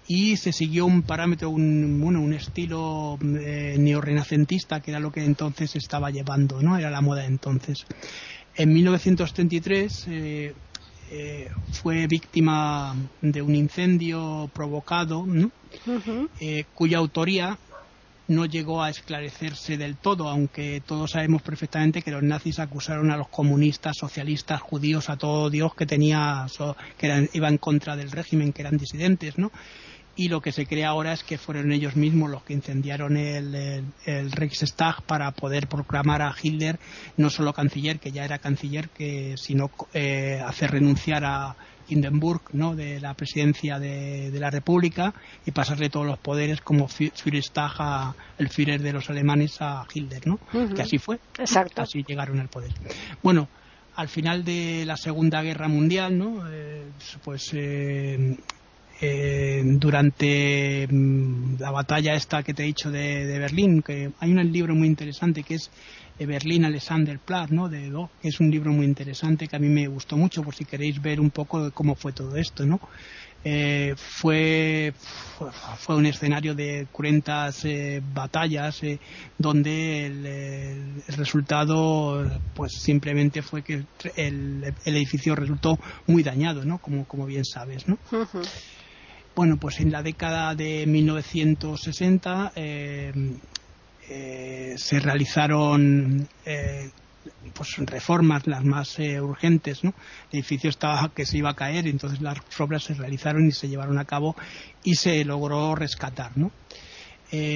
[0.09, 5.25] y se siguió un parámetro, un, bueno, un estilo eh, neorrenacentista que era lo que
[5.25, 6.79] entonces estaba llevando, ¿no?
[6.79, 7.85] Era la moda entonces.
[8.55, 10.55] En 1933 eh,
[11.11, 15.27] eh, fue víctima de un incendio provocado,
[16.75, 17.59] cuya autoría
[18.29, 23.17] no llegó a esclarecerse del todo, aunque todos sabemos perfectamente que los nazis acusaron a
[23.17, 26.47] los comunistas, socialistas, judíos, a todo Dios que tenía,
[26.99, 29.53] que eran, iba en contra del régimen, que eran disidentes, ¿no?
[30.17, 33.85] Y lo que se cree ahora es que fueron ellos mismos los que incendiaron el,
[34.33, 36.79] Reichstag para poder proclamar a Hitler
[37.19, 41.57] no solo canciller, que ya era canciller, que, sino eh, hacer renunciar a
[41.89, 42.75] Hindenburg ¿no?
[42.75, 48.49] de la presidencia de, la República y pasarle todos los poderes como Führerstag a el
[48.49, 50.39] Führer de los alemanes a Hitler, ¿no?
[50.75, 51.19] Que así fue.
[51.39, 51.83] Exacto.
[51.83, 52.73] Así llegaron al poder.
[53.23, 53.49] Bueno,
[53.95, 56.43] al final de la Segunda Guerra Mundial, ¿no?
[56.51, 56.87] Eh,
[57.25, 58.37] pues eh,
[59.01, 64.53] eh, durante mm, la batalla esta que te he dicho de, Berlín, que hay un
[64.53, 65.71] libro muy interesante que es
[66.19, 67.69] Berlín Alexander Platz, ¿no?
[67.69, 70.65] De que es un libro muy interesante que a mí me gustó mucho por si
[70.65, 72.81] queréis ver un poco de cómo fue todo esto, ¿no?
[73.45, 74.93] Eh, fue,
[75.79, 78.81] fue un escenario de cruentas eh, batallas
[79.39, 83.85] donde el, resultado pues simplemente fue que
[84.17, 86.79] el, edificio resultó muy dañado, ¿no?
[86.79, 87.99] Como, como bien sabes, ¿no?
[89.37, 93.13] Bueno, pues en la década de 1960 eh,
[94.09, 96.89] eh, se realizaron eh,
[97.53, 99.93] pues reformas las más urgentes, ¿no?
[100.33, 103.69] El edificio estaba que se iba a caer, entonces las obras se realizaron y se
[103.69, 104.35] llevaron a cabo
[104.83, 106.51] y se logró rescatar, ¿no?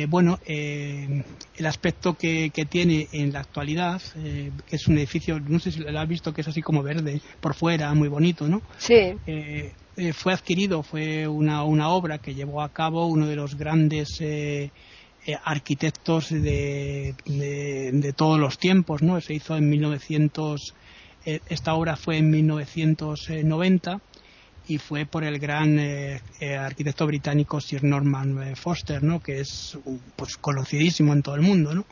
[0.09, 1.25] bueno, el
[1.65, 6.09] aspecto que, tiene en la actualidad, que es un edificio, no sé si lo has
[6.09, 8.61] visto, que es así como verde por fuera, muy bonito, ¿no?
[8.79, 9.15] Sí.
[10.01, 14.19] Eh, fue adquirido, fue una, una, obra que llevó a cabo uno de los grandes
[14.23, 14.71] eh,
[15.27, 19.21] eh, arquitectos de, de, todos los tiempos, ¿no?
[19.21, 20.75] Se hizo en 1900,
[21.27, 24.01] eh, esta obra fue en 1990
[24.69, 25.79] y fue por el gran
[26.59, 29.21] arquitecto británico Sir Norman Foster, ¿no?
[29.21, 29.77] Que es
[30.17, 31.85] pues conocidísimo en todo el mundo, ¿no?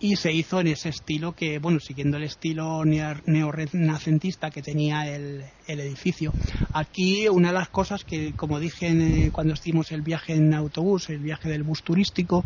[0.00, 5.44] Y se hizo en ese estilo que, bueno, siguiendo el estilo neorrenacentista que tenía el,
[5.66, 6.32] edificio.
[6.72, 11.18] Aquí una de las cosas que, como dije cuando hicimos el viaje en autobús, el
[11.18, 12.44] viaje del bus turístico,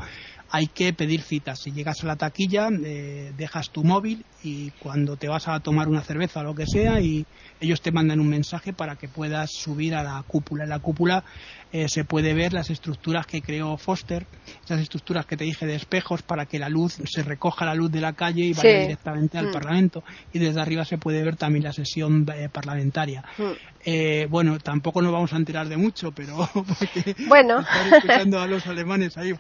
[0.51, 1.61] hay que pedir citas.
[1.61, 5.89] Si llegas a la taquilla, eh, dejas tu móvil y cuando te vas a tomar
[5.89, 7.25] una cerveza o lo que sea, y
[7.61, 10.65] ellos te mandan un mensaje para que puedas subir a la cúpula.
[10.65, 11.25] En la cúpula
[11.73, 14.27] eh, se puede ver las estructuras que creó Foster,
[14.65, 17.91] esas estructuras que te dije de espejos para que la luz se recoja la luz
[17.91, 19.53] de la calle y vaya directamente al mm.
[19.53, 20.05] Parlamento.
[20.33, 23.25] Y desde arriba se puede ver también la sesión eh, parlamentaria.
[23.39, 24.31] Mm.
[24.31, 26.49] bueno, tampoco nos vamos a enterar de mucho, pero
[27.27, 29.33] bueno, escuchando a los alemanes ahí,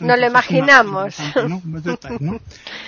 [0.00, 1.16] no lo imaginamos.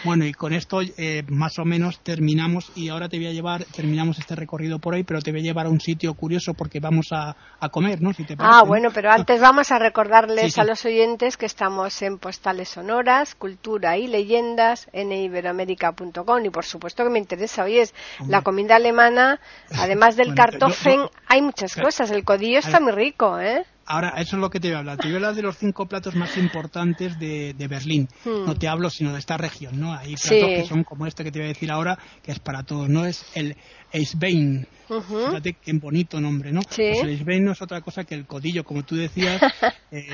[0.05, 3.65] Bueno, y con esto eh, más o menos terminamos y ahora te voy a llevar,
[3.65, 6.81] terminamos este recorrido por hoy, pero te voy a llevar a un sitio curioso porque
[6.81, 7.37] vamos a,
[7.69, 8.11] comer, ¿no?
[8.39, 13.35] ah, bueno, pero antes vamos a recordarles a los oyentes que estamos en Postales Sonoras,
[13.35, 17.95] Cultura y Leyendas en iberoamérica.com y por supuesto que me interesa hoy es
[18.27, 19.41] la comida alemana,
[19.77, 23.65] además del cartofen, hay muchas cosas, el codillo está muy rico, ¿eh?
[23.93, 24.99] Ahora, eso es lo que te voy a hablar.
[24.99, 28.09] Te voy a hablar de los cinco platos más importantes de, Berlín.
[28.25, 28.47] Hmm.
[28.47, 29.93] No te hablo sino de esta región, ¿no?
[29.93, 32.63] Hay platos que son como este que te voy a decir ahora, que es para
[32.63, 33.05] todos, ¿no?
[33.05, 33.57] Es el
[33.93, 34.67] Eisbein.
[34.99, 36.63] Fíjate qué bonito nombre, ¿no?
[36.63, 36.83] Sí.
[36.91, 39.41] Pues el Eisbein no es otra cosa que el codillo, como tú decías.
[39.93, 40.07] Eh,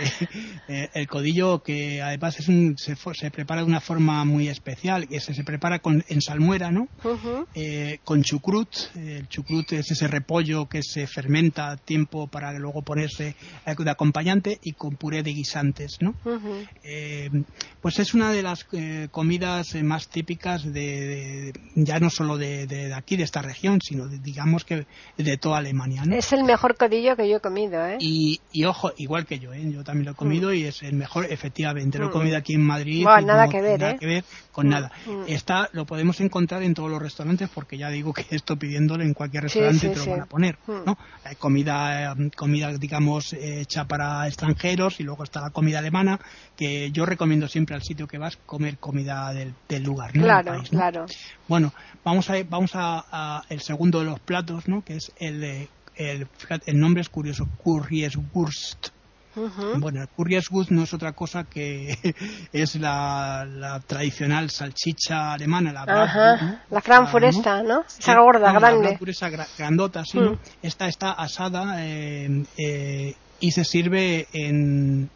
[0.68, 2.96] eh, el codillo que además es un, se,
[3.30, 6.88] prepara de una forma muy especial, que se, se prepara con, en salmuera, ¿no?
[7.54, 8.70] Eh, con chucrut.
[8.96, 13.36] El chucrut es ese repollo que se fermenta a tiempo para luego ponerse
[13.66, 16.14] de acompañante y con puré de guisantes, ¿no?
[17.82, 18.66] pues es una de las
[19.10, 24.86] comidas más típicas de, ya no solo de aquí, de esta región, sino digamos que
[25.16, 26.02] de toda Alemania.
[26.12, 27.98] Es el mejor codillo que yo he comido, ¿eh?
[28.00, 29.62] Y, ojo, igual que yo, ¿eh?
[29.70, 30.54] Yo también lo he comido mm.
[30.54, 31.98] y es el mejor, efectivamente.
[31.98, 32.12] Lo he mm.
[32.12, 33.04] comido aquí en Madrid.
[33.04, 34.70] nada que ver, nada que ver con mm.
[34.70, 34.92] nada.
[35.26, 39.14] Está, lo podemos encontrar en todos los restaurantes porque ya digo que esto pidiéndolo en
[39.14, 40.96] cualquier restaurante te lo van a poner, ¿no?
[41.24, 46.18] Hay comida, eh, comida, digamos, hecha para extranjeros y luego está la comida alemana
[46.56, 50.24] que yo recomiendo siempre al sitio que vas comer comida del, lugar, ¿no?
[50.24, 51.06] Claro, claro.
[51.48, 51.72] Bueno,
[52.04, 54.84] vamos a, vamos a el segundo de los platos, ¿no?
[54.84, 56.28] Que es el, el,
[56.66, 58.88] el nombre es curioso, Currieswurst.
[59.76, 61.96] Bueno, el Currieswurst no es otra cosa que
[62.52, 66.62] es la, tradicional salchicha alemana, la Ajá.
[66.70, 67.84] la Frankfurt esta, ¿no?
[67.86, 68.98] Esa gorda, grande.
[68.98, 70.38] La esa grandota, sí, mm.
[70.62, 75.10] Esta está asada eh, eh, y se sirve en,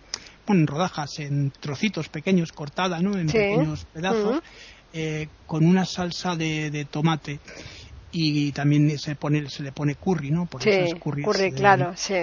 [0.47, 3.17] bueno, en rodajas, en trocitos pequeños, cortada, ¿no?
[3.19, 4.43] En pequeños pedazos,
[4.93, 7.41] eh, con una salsa de, de tomate
[8.13, 12.15] y también se pone se le pone curry no por eso es curry, claro sí.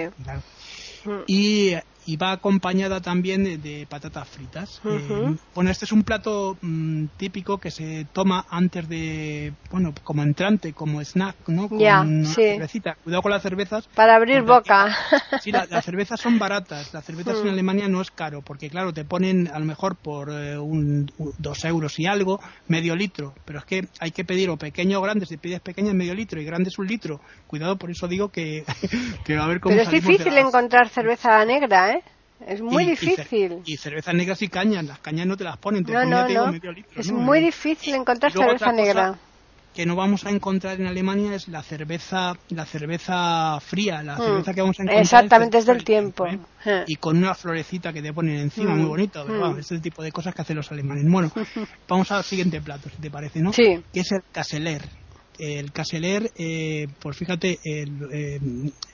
[1.04, 1.22] Mm.
[1.26, 1.72] y
[2.08, 4.80] y va acompañada también de, patatas fritas.
[4.82, 10.22] Eh, bueno, este es un plato mm, típico que se toma antes de, bueno, como
[10.22, 11.68] entrante, como snack, ¿no?
[11.68, 12.96] Con una cervecita.
[13.04, 13.88] Cuidado con las cervezas.
[13.94, 14.96] Para abrir boca.
[15.42, 16.94] sí, las cervezas son baratas.
[16.94, 17.50] Las cervezas en mm.
[17.50, 21.62] Alemania no es caro, porque claro, te ponen a lo mejor por eh, un, dos
[21.66, 23.34] euros y algo, medio litro.
[23.44, 25.26] Pero es que hay que pedir o pequeño o grande.
[25.26, 27.20] Si pides pequeño medio litro y grande es un litro.
[27.46, 28.64] Cuidado, por eso digo que,
[29.26, 31.97] que a ver cómo Pero es difícil encontrar cerveza negra, ¿eh?
[32.46, 33.62] Es muy difícil.
[33.64, 34.84] Y, cervezas negras y cañas.
[34.84, 38.32] Las cañas no te las ponen, te no, no, Medio litro, es muy difícil encontrar
[38.32, 39.18] cerveza negra.
[39.74, 44.22] Que no vamos a encontrar en Alemania es la cerveza, la cerveza fría, la mm.
[44.22, 45.02] cerveza que vamos a encontrar.
[45.02, 46.26] Exactamente, es del tiempo.
[46.26, 46.38] ¿eh?
[46.64, 46.84] Eh.
[46.88, 48.88] Y con una florecita que te ponen encima, muy mm.
[48.88, 49.24] bonito.
[49.24, 49.58] Mm.
[49.58, 51.04] es el tipo de cosas que hacen los alemanes.
[51.08, 51.30] Bueno,
[51.88, 53.52] vamos al siguiente plato, si te parece, ¿no?
[53.52, 53.80] Sí.
[53.92, 54.82] Que es el caseler
[55.38, 57.60] el caseler, eh, pues fíjate,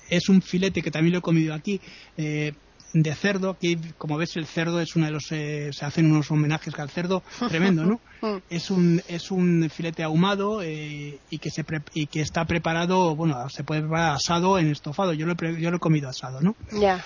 [0.08, 1.80] es un filete que también lo he comido aquí,
[2.16, 2.52] eh,
[2.94, 3.50] de cerdo.
[3.50, 5.30] Aquí, como ves, el cerdo es uno de los.
[5.32, 8.00] Eh, se hacen unos homenajes al cerdo tremendo, ¿no?
[8.22, 8.38] Mm.
[8.48, 13.48] es, un, es un filete ahumado eh, y, que se y que está preparado, bueno,
[13.50, 15.12] se puede preparar asado en estofado.
[15.12, 16.54] Yo lo he, yo lo he comido asado, ¿no?
[16.72, 17.04] Ya.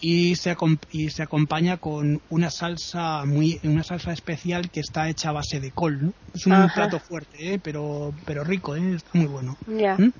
[0.00, 0.56] Y se,
[0.92, 5.60] y se acompaña con una salsa muy una salsa especial que está hecha a base
[5.60, 6.12] de col ¿no?
[6.34, 7.60] es un plato fuerte ¿eh?
[7.62, 8.96] pero pero rico ¿eh?
[8.96, 9.96] está muy bueno Ya.
[9.96, 10.12] ¿Mm?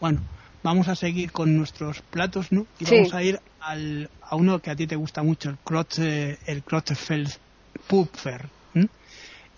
[0.00, 0.20] bueno
[0.62, 2.66] vamos a seguir con nuestros platos, ¿no?
[2.78, 5.98] Y vamos a ir al, a uno que a ti te gusta mucho, el Krotz,
[5.98, 7.28] el
[7.86, 8.48] Pupfer.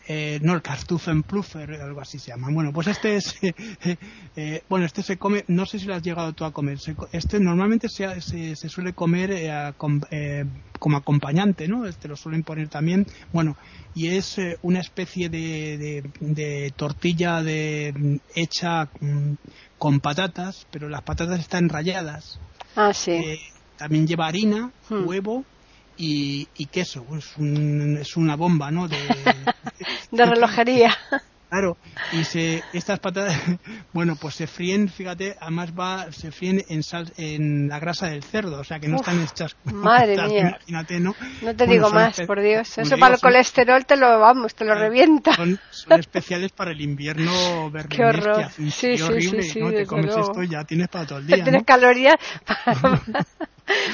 [0.06, 2.48] eh, no el Kartoffelpuffer, algo así se llama.
[2.50, 3.36] Bueno, pues este es,
[4.36, 6.78] eh, bueno, este se come, no sé si lo has llegado tú a comer.
[7.12, 10.44] este normalmente se, se, suele comer eh,
[10.78, 11.86] como acompañante, ¿no?
[11.86, 13.56] Este lo suelen poner también, bueno,
[13.94, 19.34] y es una especie de, de, tortilla de hecha mm,
[19.84, 22.40] con patatas, pero las patatas están rayadas.
[22.74, 23.38] Ah, sí.
[23.76, 25.06] también lleva harina, hmm.
[25.06, 25.44] huevo
[25.98, 27.04] y, queso.
[27.18, 28.88] Es, un, es una bomba, ¿no?
[28.88, 28.96] De,
[30.10, 30.96] de relojería.
[31.54, 31.76] Claro,
[32.10, 33.32] y se, estas patatas,
[33.92, 38.24] bueno, pues se fríen, fíjate, además va, se fríen en sal, en la grasa del
[38.24, 39.56] cerdo, o sea que no están hechas.
[39.62, 40.48] Madre mía.
[40.48, 41.14] Imagínate, ¿no?
[41.42, 42.76] No te digo más, por Dios.
[42.76, 45.32] Eso para el colesterol te lo, vamos, te lo revienta.
[45.32, 45.60] Son,
[45.96, 47.88] especiales para el invierno verde.
[47.96, 48.50] Qué horror.
[48.50, 49.70] sí, sí, horrible, sí, ¿no?
[49.70, 51.44] Te comes esto y ya tienes para todo el día.
[51.44, 53.00] Tienes calorías para,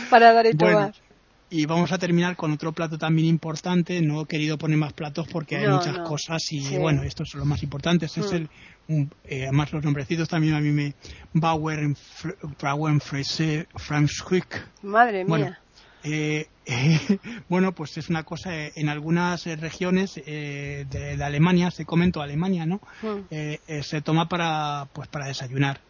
[0.08, 0.92] para dar y tomar.
[1.52, 4.00] Y vamos a terminar con otro plato también importante.
[4.00, 7.48] No he querido poner más platos porque hay muchas cosas y bueno, estos son los
[7.48, 8.16] más importantes.
[8.16, 8.36] Es mm.
[8.36, 8.48] el,
[9.24, 10.94] eh, además los nombrecitos también a mí me
[11.32, 11.94] Bauer
[13.00, 14.64] Frase Franschwick.
[14.82, 15.58] Madre mía.
[16.04, 16.46] Eh,
[17.48, 22.80] bueno, pues es una cosa, eh, en algunas regiones de, Alemania, se comenta Alemania, ¿no?
[23.02, 23.82] Mm.
[23.82, 25.80] se toma para, pues para desayunar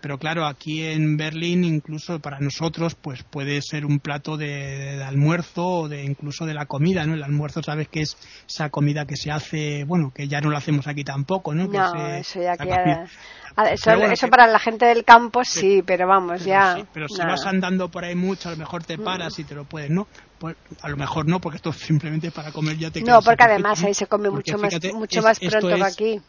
[0.00, 5.66] pero claro, aquí en Berlín incluso para nosotros pues puede ser un plato de, almuerzo
[5.66, 7.14] o de incluso de la comida, ¿no?
[7.14, 8.16] El almuerzo sabes que es
[8.48, 11.66] esa comida que se hace, bueno, que ya no lo hacemos aquí tampoco, ¿no?
[11.66, 13.06] No, eso ya queda...
[13.72, 16.86] Eso, para la gente del campo sí, pero vamos, ya...
[16.94, 19.64] pero si vas andando por ahí mucho, a lo mejor te paras y te lo
[19.64, 20.06] puedes, ¿no?
[20.38, 23.82] Pues a lo mejor no, porque esto simplemente para comer ya te No, porque además
[23.84, 26.20] ahí se come mucho más, mucho más pronto que aquí.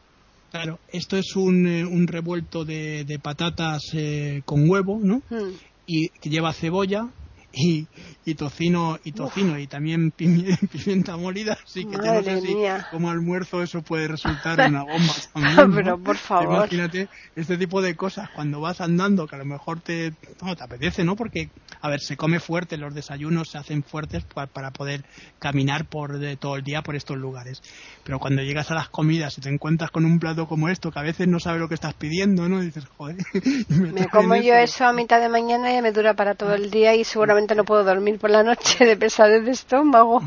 [0.51, 5.21] Claro, esto es un, eh, un revuelto de, de patatas eh, con huevo, ¿no?
[5.29, 5.53] Hmm.
[5.87, 7.07] Y que lleva cebolla,
[7.53, 7.87] y,
[8.25, 12.55] y tocino y tocino y también pimienta molida así que no sé si
[12.89, 16.55] como almuerzo eso puede resultar una bomba también, pero por favor.
[16.55, 20.63] imagínate este tipo de cosas cuando vas andando que a lo mejor te no, te
[20.63, 21.49] apetece no porque
[21.81, 25.03] a ver se come fuerte los desayunos se hacen fuertes para, poder
[25.39, 27.61] caminar por de, todo el día por estos lugares.
[28.03, 30.99] Pero cuando llegas a las comidas y te encuentras con un plato como esto que
[30.99, 33.17] a veces no sabes lo que estás pidiendo no dices joder
[33.69, 36.95] me, como yo eso a mitad de mañana y me dura para todo el día
[36.95, 40.21] y seguramente no puedo dormir por la noche de pesadez de estómago.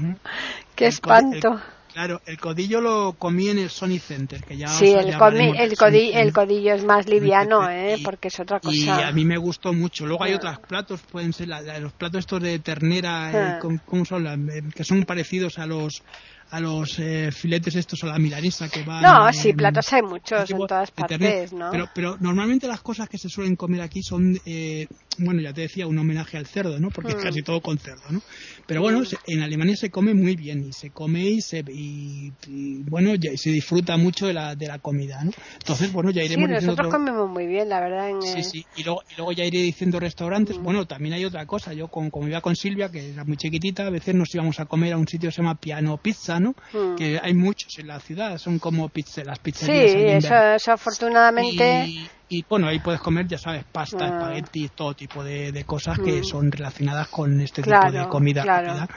[0.74, 1.60] Qué espanto.
[1.92, 6.74] claro, el codillo lo comí en el Sony Center, que ya Sí, el, el, codillo,
[6.74, 7.98] es más liviano, ¿eh?
[8.04, 8.76] porque es otra cosa.
[8.76, 10.06] Y a mí me gustó mucho.
[10.06, 10.36] Luego hay ah.
[10.36, 13.80] otros platos, pueden ser los platos estos de ternera, eh, ah.
[13.86, 14.26] ¿cómo son?
[14.26, 16.02] Eh, que son parecidos a los
[16.54, 19.02] a los eh, filetes estos o la milanesa que van...
[19.02, 21.72] No, sí, platos hay muchos en todas partes, ¿no?
[21.72, 24.86] Pero, pero normalmente las cosas que se suelen comer aquí son, eh,
[25.18, 26.90] bueno, ya te decía, un homenaje al cerdo, ¿no?
[26.90, 27.22] Porque es mm.
[27.22, 28.22] casi todo con cerdo, ¿no?
[28.68, 29.04] Pero bueno, mm.
[29.26, 31.64] en Alemania se come muy bien y se come y se...
[31.68, 32.32] Y,
[32.84, 35.32] bueno, ya, se disfruta mucho de la, de la comida, ¿no?
[35.54, 36.48] Entonces, bueno, ya iremos...
[36.48, 38.10] Sí, nosotros comemos muy bien, la verdad.
[38.10, 40.56] En, sí, sí, y luego, y luego ya iré diciendo restaurantes.
[40.56, 40.62] Mm.
[40.62, 41.72] Bueno, también hay otra cosa.
[41.72, 44.66] Yo, con, como iba con Silvia, que era muy chiquitita, a veces nos íbamos a
[44.66, 46.96] comer a un sitio que se llama Piano Pizza, Mm.
[46.96, 48.90] Que hay muchos en la ciudad, son como
[49.24, 50.22] las pizzerías.
[50.22, 51.86] Sí, eso, afortunadamente.
[52.28, 54.08] Y, bueno, ahí puedes comer, ya sabes, pasta, ah.
[54.08, 56.24] espagueti, todo tipo de, cosas que mm.
[56.24, 58.88] son relacionadas con este tipo de comida rápida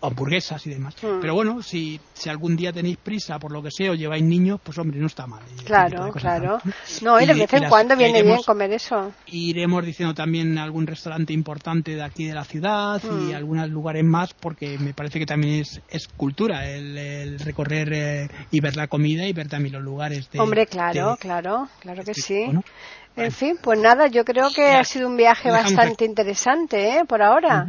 [0.00, 0.94] hamburguesas y demás.
[1.02, 1.20] Hmm.
[1.20, 4.60] Pero bueno, si, si algún día tenéis prisa por lo que sea o lleváis niños,
[4.62, 5.42] pues hombre, no está mal.
[5.64, 6.58] Claro, claro.
[7.02, 9.12] No, y de vez en cuando viene bien comer eso.
[9.26, 13.34] Iremos diciendo también algún restaurante importante de aquí de la ciudad y hmm.
[13.34, 18.60] algunos lugares más, porque me parece que también es, es cultura el, recorrer eh, y
[18.60, 20.30] ver la comida y ver también los lugares.
[20.30, 22.46] De, hombre, claro, claro, claro que sí.
[23.16, 27.04] En fin, pues nada, yo creo que ha sido un viaje bastante interesante, ¿eh?
[27.06, 27.66] Por ahora.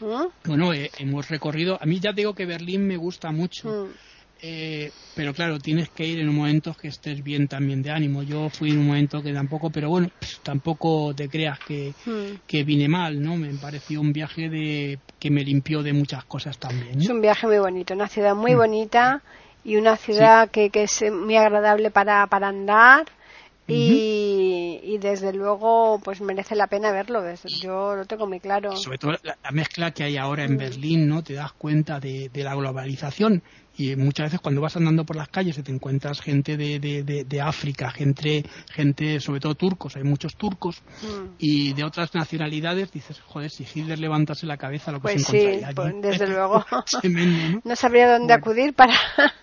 [0.00, 0.26] ¿Mm?
[0.44, 1.78] Bueno, eh, hemos recorrido.
[1.80, 3.68] A mí ya digo que Berlín me gusta mucho.
[3.68, 4.08] Mm.
[4.40, 8.22] Eh, pero claro, tienes que ir en un momento que estés bien también de ánimo.
[8.22, 10.10] Yo fui en un momento que tampoco, pero bueno,
[10.44, 12.46] tampoco te creas que, mm.
[12.46, 13.36] que vine mal, ¿no?
[13.36, 17.00] Me pareció un viaje de que me limpió de muchas cosas también.
[17.00, 19.22] Es un viaje muy bonito, una ciudad muy bonita
[19.64, 23.06] y una ciudad que, que, es muy agradable para, para andar
[23.68, 24.27] y,
[24.98, 29.36] desde luego pues merece la pena verlo yo lo tengo muy claro sobre todo la,
[29.50, 30.56] mezcla que hay ahora en.
[30.56, 33.42] Berlín no te das cuenta de, la globalización
[33.78, 36.78] y muchas veces cuando vas andando por las calles te encuentras gente de,
[37.26, 41.36] de, África gente gente sobre todo turcos hay muchos turcos mm.
[41.38, 45.60] y de otras nacionalidades dices joder si Hitler levantase la cabeza lo que pues se
[45.60, 46.64] sí, pues desde luego
[47.64, 47.76] ¿no?
[47.76, 48.94] sabría dónde acudir para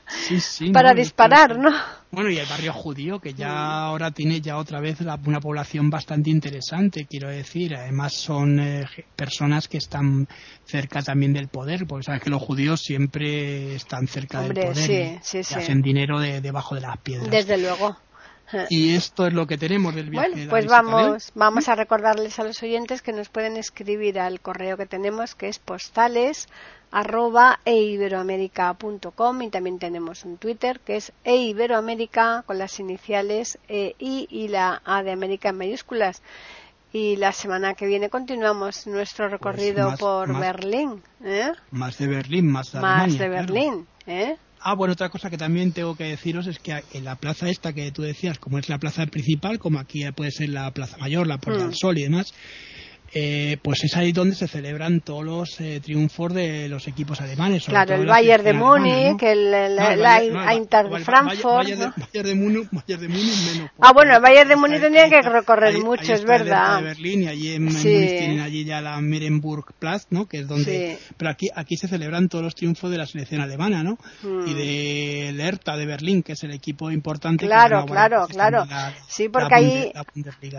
[0.74, 1.72] para disparar, ¿no?
[2.12, 6.30] Bueno, y el barrio judío, que ya ahora tiene ya otra vez una población bastante
[6.30, 7.76] interesante, quiero decir.
[7.76, 10.28] Además son eh, personas que están
[10.64, 15.38] cerca también del poder, porque sabes que los judíos siempre están cerca del poder y,
[15.38, 17.30] hacen dinero debajo de las piedras.
[17.30, 17.98] Desde luego.
[18.70, 20.30] Y esto es lo que tenemos del viaje.
[20.30, 24.78] Bueno, pues vamos, vamos a recordarles a los oyentes que nos pueden escribir al correo
[24.78, 26.48] que tenemos, que es postales
[26.92, 34.28] arroba eiberoamerica.com y también tenemos un Twitter que es eiberoamerica con las iniciales e, I
[34.30, 36.22] y la A de América en mayúsculas.
[36.94, 41.04] Y la semana que viene continuamos nuestro pues recorrido por Berlín.
[41.26, 41.52] ¿eh?
[41.72, 43.88] Más de Berlín, más de Más de Berlín.
[44.08, 44.36] ¿Eh?
[44.60, 47.74] Ah, bueno, otra cosa que también tengo que deciros es que en la plaza esta
[47.74, 51.28] que tú decías, como es la plaza principal, como aquí puede ser la plaza mayor,
[51.28, 51.76] la Puerta del mm.
[51.76, 52.34] Sol y demás,
[53.18, 57.66] eh, pues es ahí donde se celebran todos los eh, triunfos de los equipos alemanes.
[57.66, 61.66] Claro, el Bayern de Múnich, el, la, Eintracht de Frankfurt.
[61.66, 63.72] Bayern, de Múnich, menos.
[63.80, 66.80] Ah, bueno, el Bayern de Múnich tendría que recorrer mucho, es verdad.
[66.80, 69.00] de Berlín y allí en, Múnich tienen allí ya la
[69.80, 70.26] Platz, ¿no?
[70.26, 71.00] Que es donde.
[71.16, 73.98] Pero aquí, aquí se celebran todos los triunfos de la selección alemana, ¿no?
[74.24, 74.56] Y hmm.
[74.56, 77.46] de Lerta de Berlín, que es el equipo importante.
[77.46, 78.66] Claro, claro, claro.
[79.08, 79.94] sí, porque hay,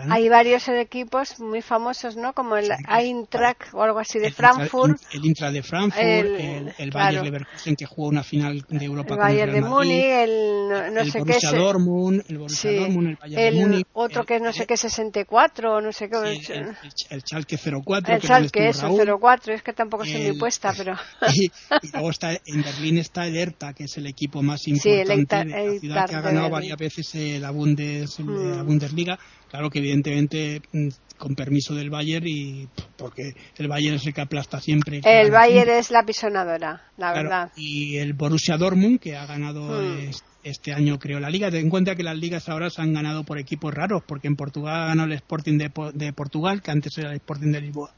[0.09, 2.33] hay varios equipos muy famosos, ¿no?
[2.46, 5.01] como el Eintracht o algo así de Frankfurt.
[5.11, 9.19] El, Intra de Frankfurt, el, el, Bayern Leverkusen que jugó una final de Europa el
[9.19, 13.61] Bayern de Múnich, el no, sé qué es, Dortmund, el Borussia Dortmund, el Bayern de
[13.61, 16.17] Múnich, otro que no sé qué 64 o no sé qué.
[16.53, 16.75] el,
[17.09, 18.13] el, Schalke 04.
[18.13, 18.89] El Schalke, eso,
[19.19, 20.95] 04, es que tampoco soy muy puesta, pero.
[21.33, 21.49] y,
[21.91, 25.79] luego está en Berlín está el Hertha, que es el equipo más importante de la
[25.79, 28.65] ciudad que ha ganado varias veces la, Bundes, la mm.
[28.65, 29.17] Bundesliga.
[29.49, 32.67] Claro que evidentemente mm, con permiso del Bayern y
[32.97, 35.01] porque el Bayern es el que aplasta siempre.
[35.03, 37.51] El Bayern es la pisonadora, la verdad.
[37.55, 40.11] Y el Borussia Dortmund que ha ganado hmm.
[40.43, 41.49] este año creo la liga.
[41.51, 44.35] Ten en cuenta que las ligas ahora se han ganado por equipos raros porque en
[44.35, 47.91] Portugal ganó el Sporting de Portugal que antes era el Sporting de Lisboa.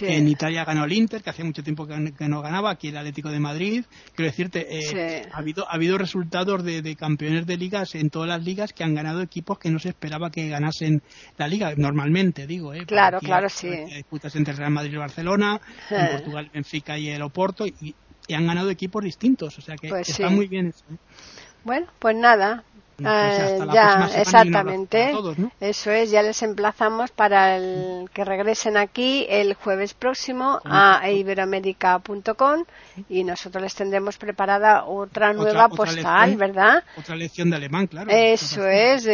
[0.00, 3.30] En Italia ganó el Inter, que hacía mucho tiempo que, no ganaba, aquí el Atlético
[3.30, 3.84] de Madrid.
[4.14, 8.42] Quiero decirte, eh, ha, habido, ha habido resultados de, campeones de ligas en todas las
[8.44, 11.02] ligas que han ganado equipos que no se esperaba que ganasen
[11.36, 12.74] la liga, normalmente, digo.
[12.74, 13.68] Eh, claro, claro, sí.
[13.68, 16.08] disputas entre Real Madrid y Barcelona, en.
[16.12, 17.94] Portugal, Benfica y el Oporto, y,
[18.34, 20.84] han ganado equipos distintos, o sea que pues está muy bien eso.
[20.90, 20.96] ¿eh?
[21.62, 22.64] Bueno, pues nada,
[22.96, 25.12] pues ah, ya, exactamente.
[25.60, 32.64] Eso es, ya les emplazamos para el que regresen aquí el jueves próximo a iberoamérica.com
[33.08, 36.84] y nosotros les tendremos preparada otra nueva postal, ¿verdad?
[36.96, 38.10] Otra lección de alemán, claro.
[38.10, 39.06] Eso es,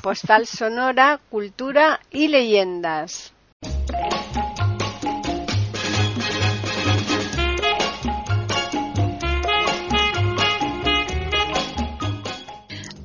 [0.00, 3.32] postal sonora, cultura y leyendas.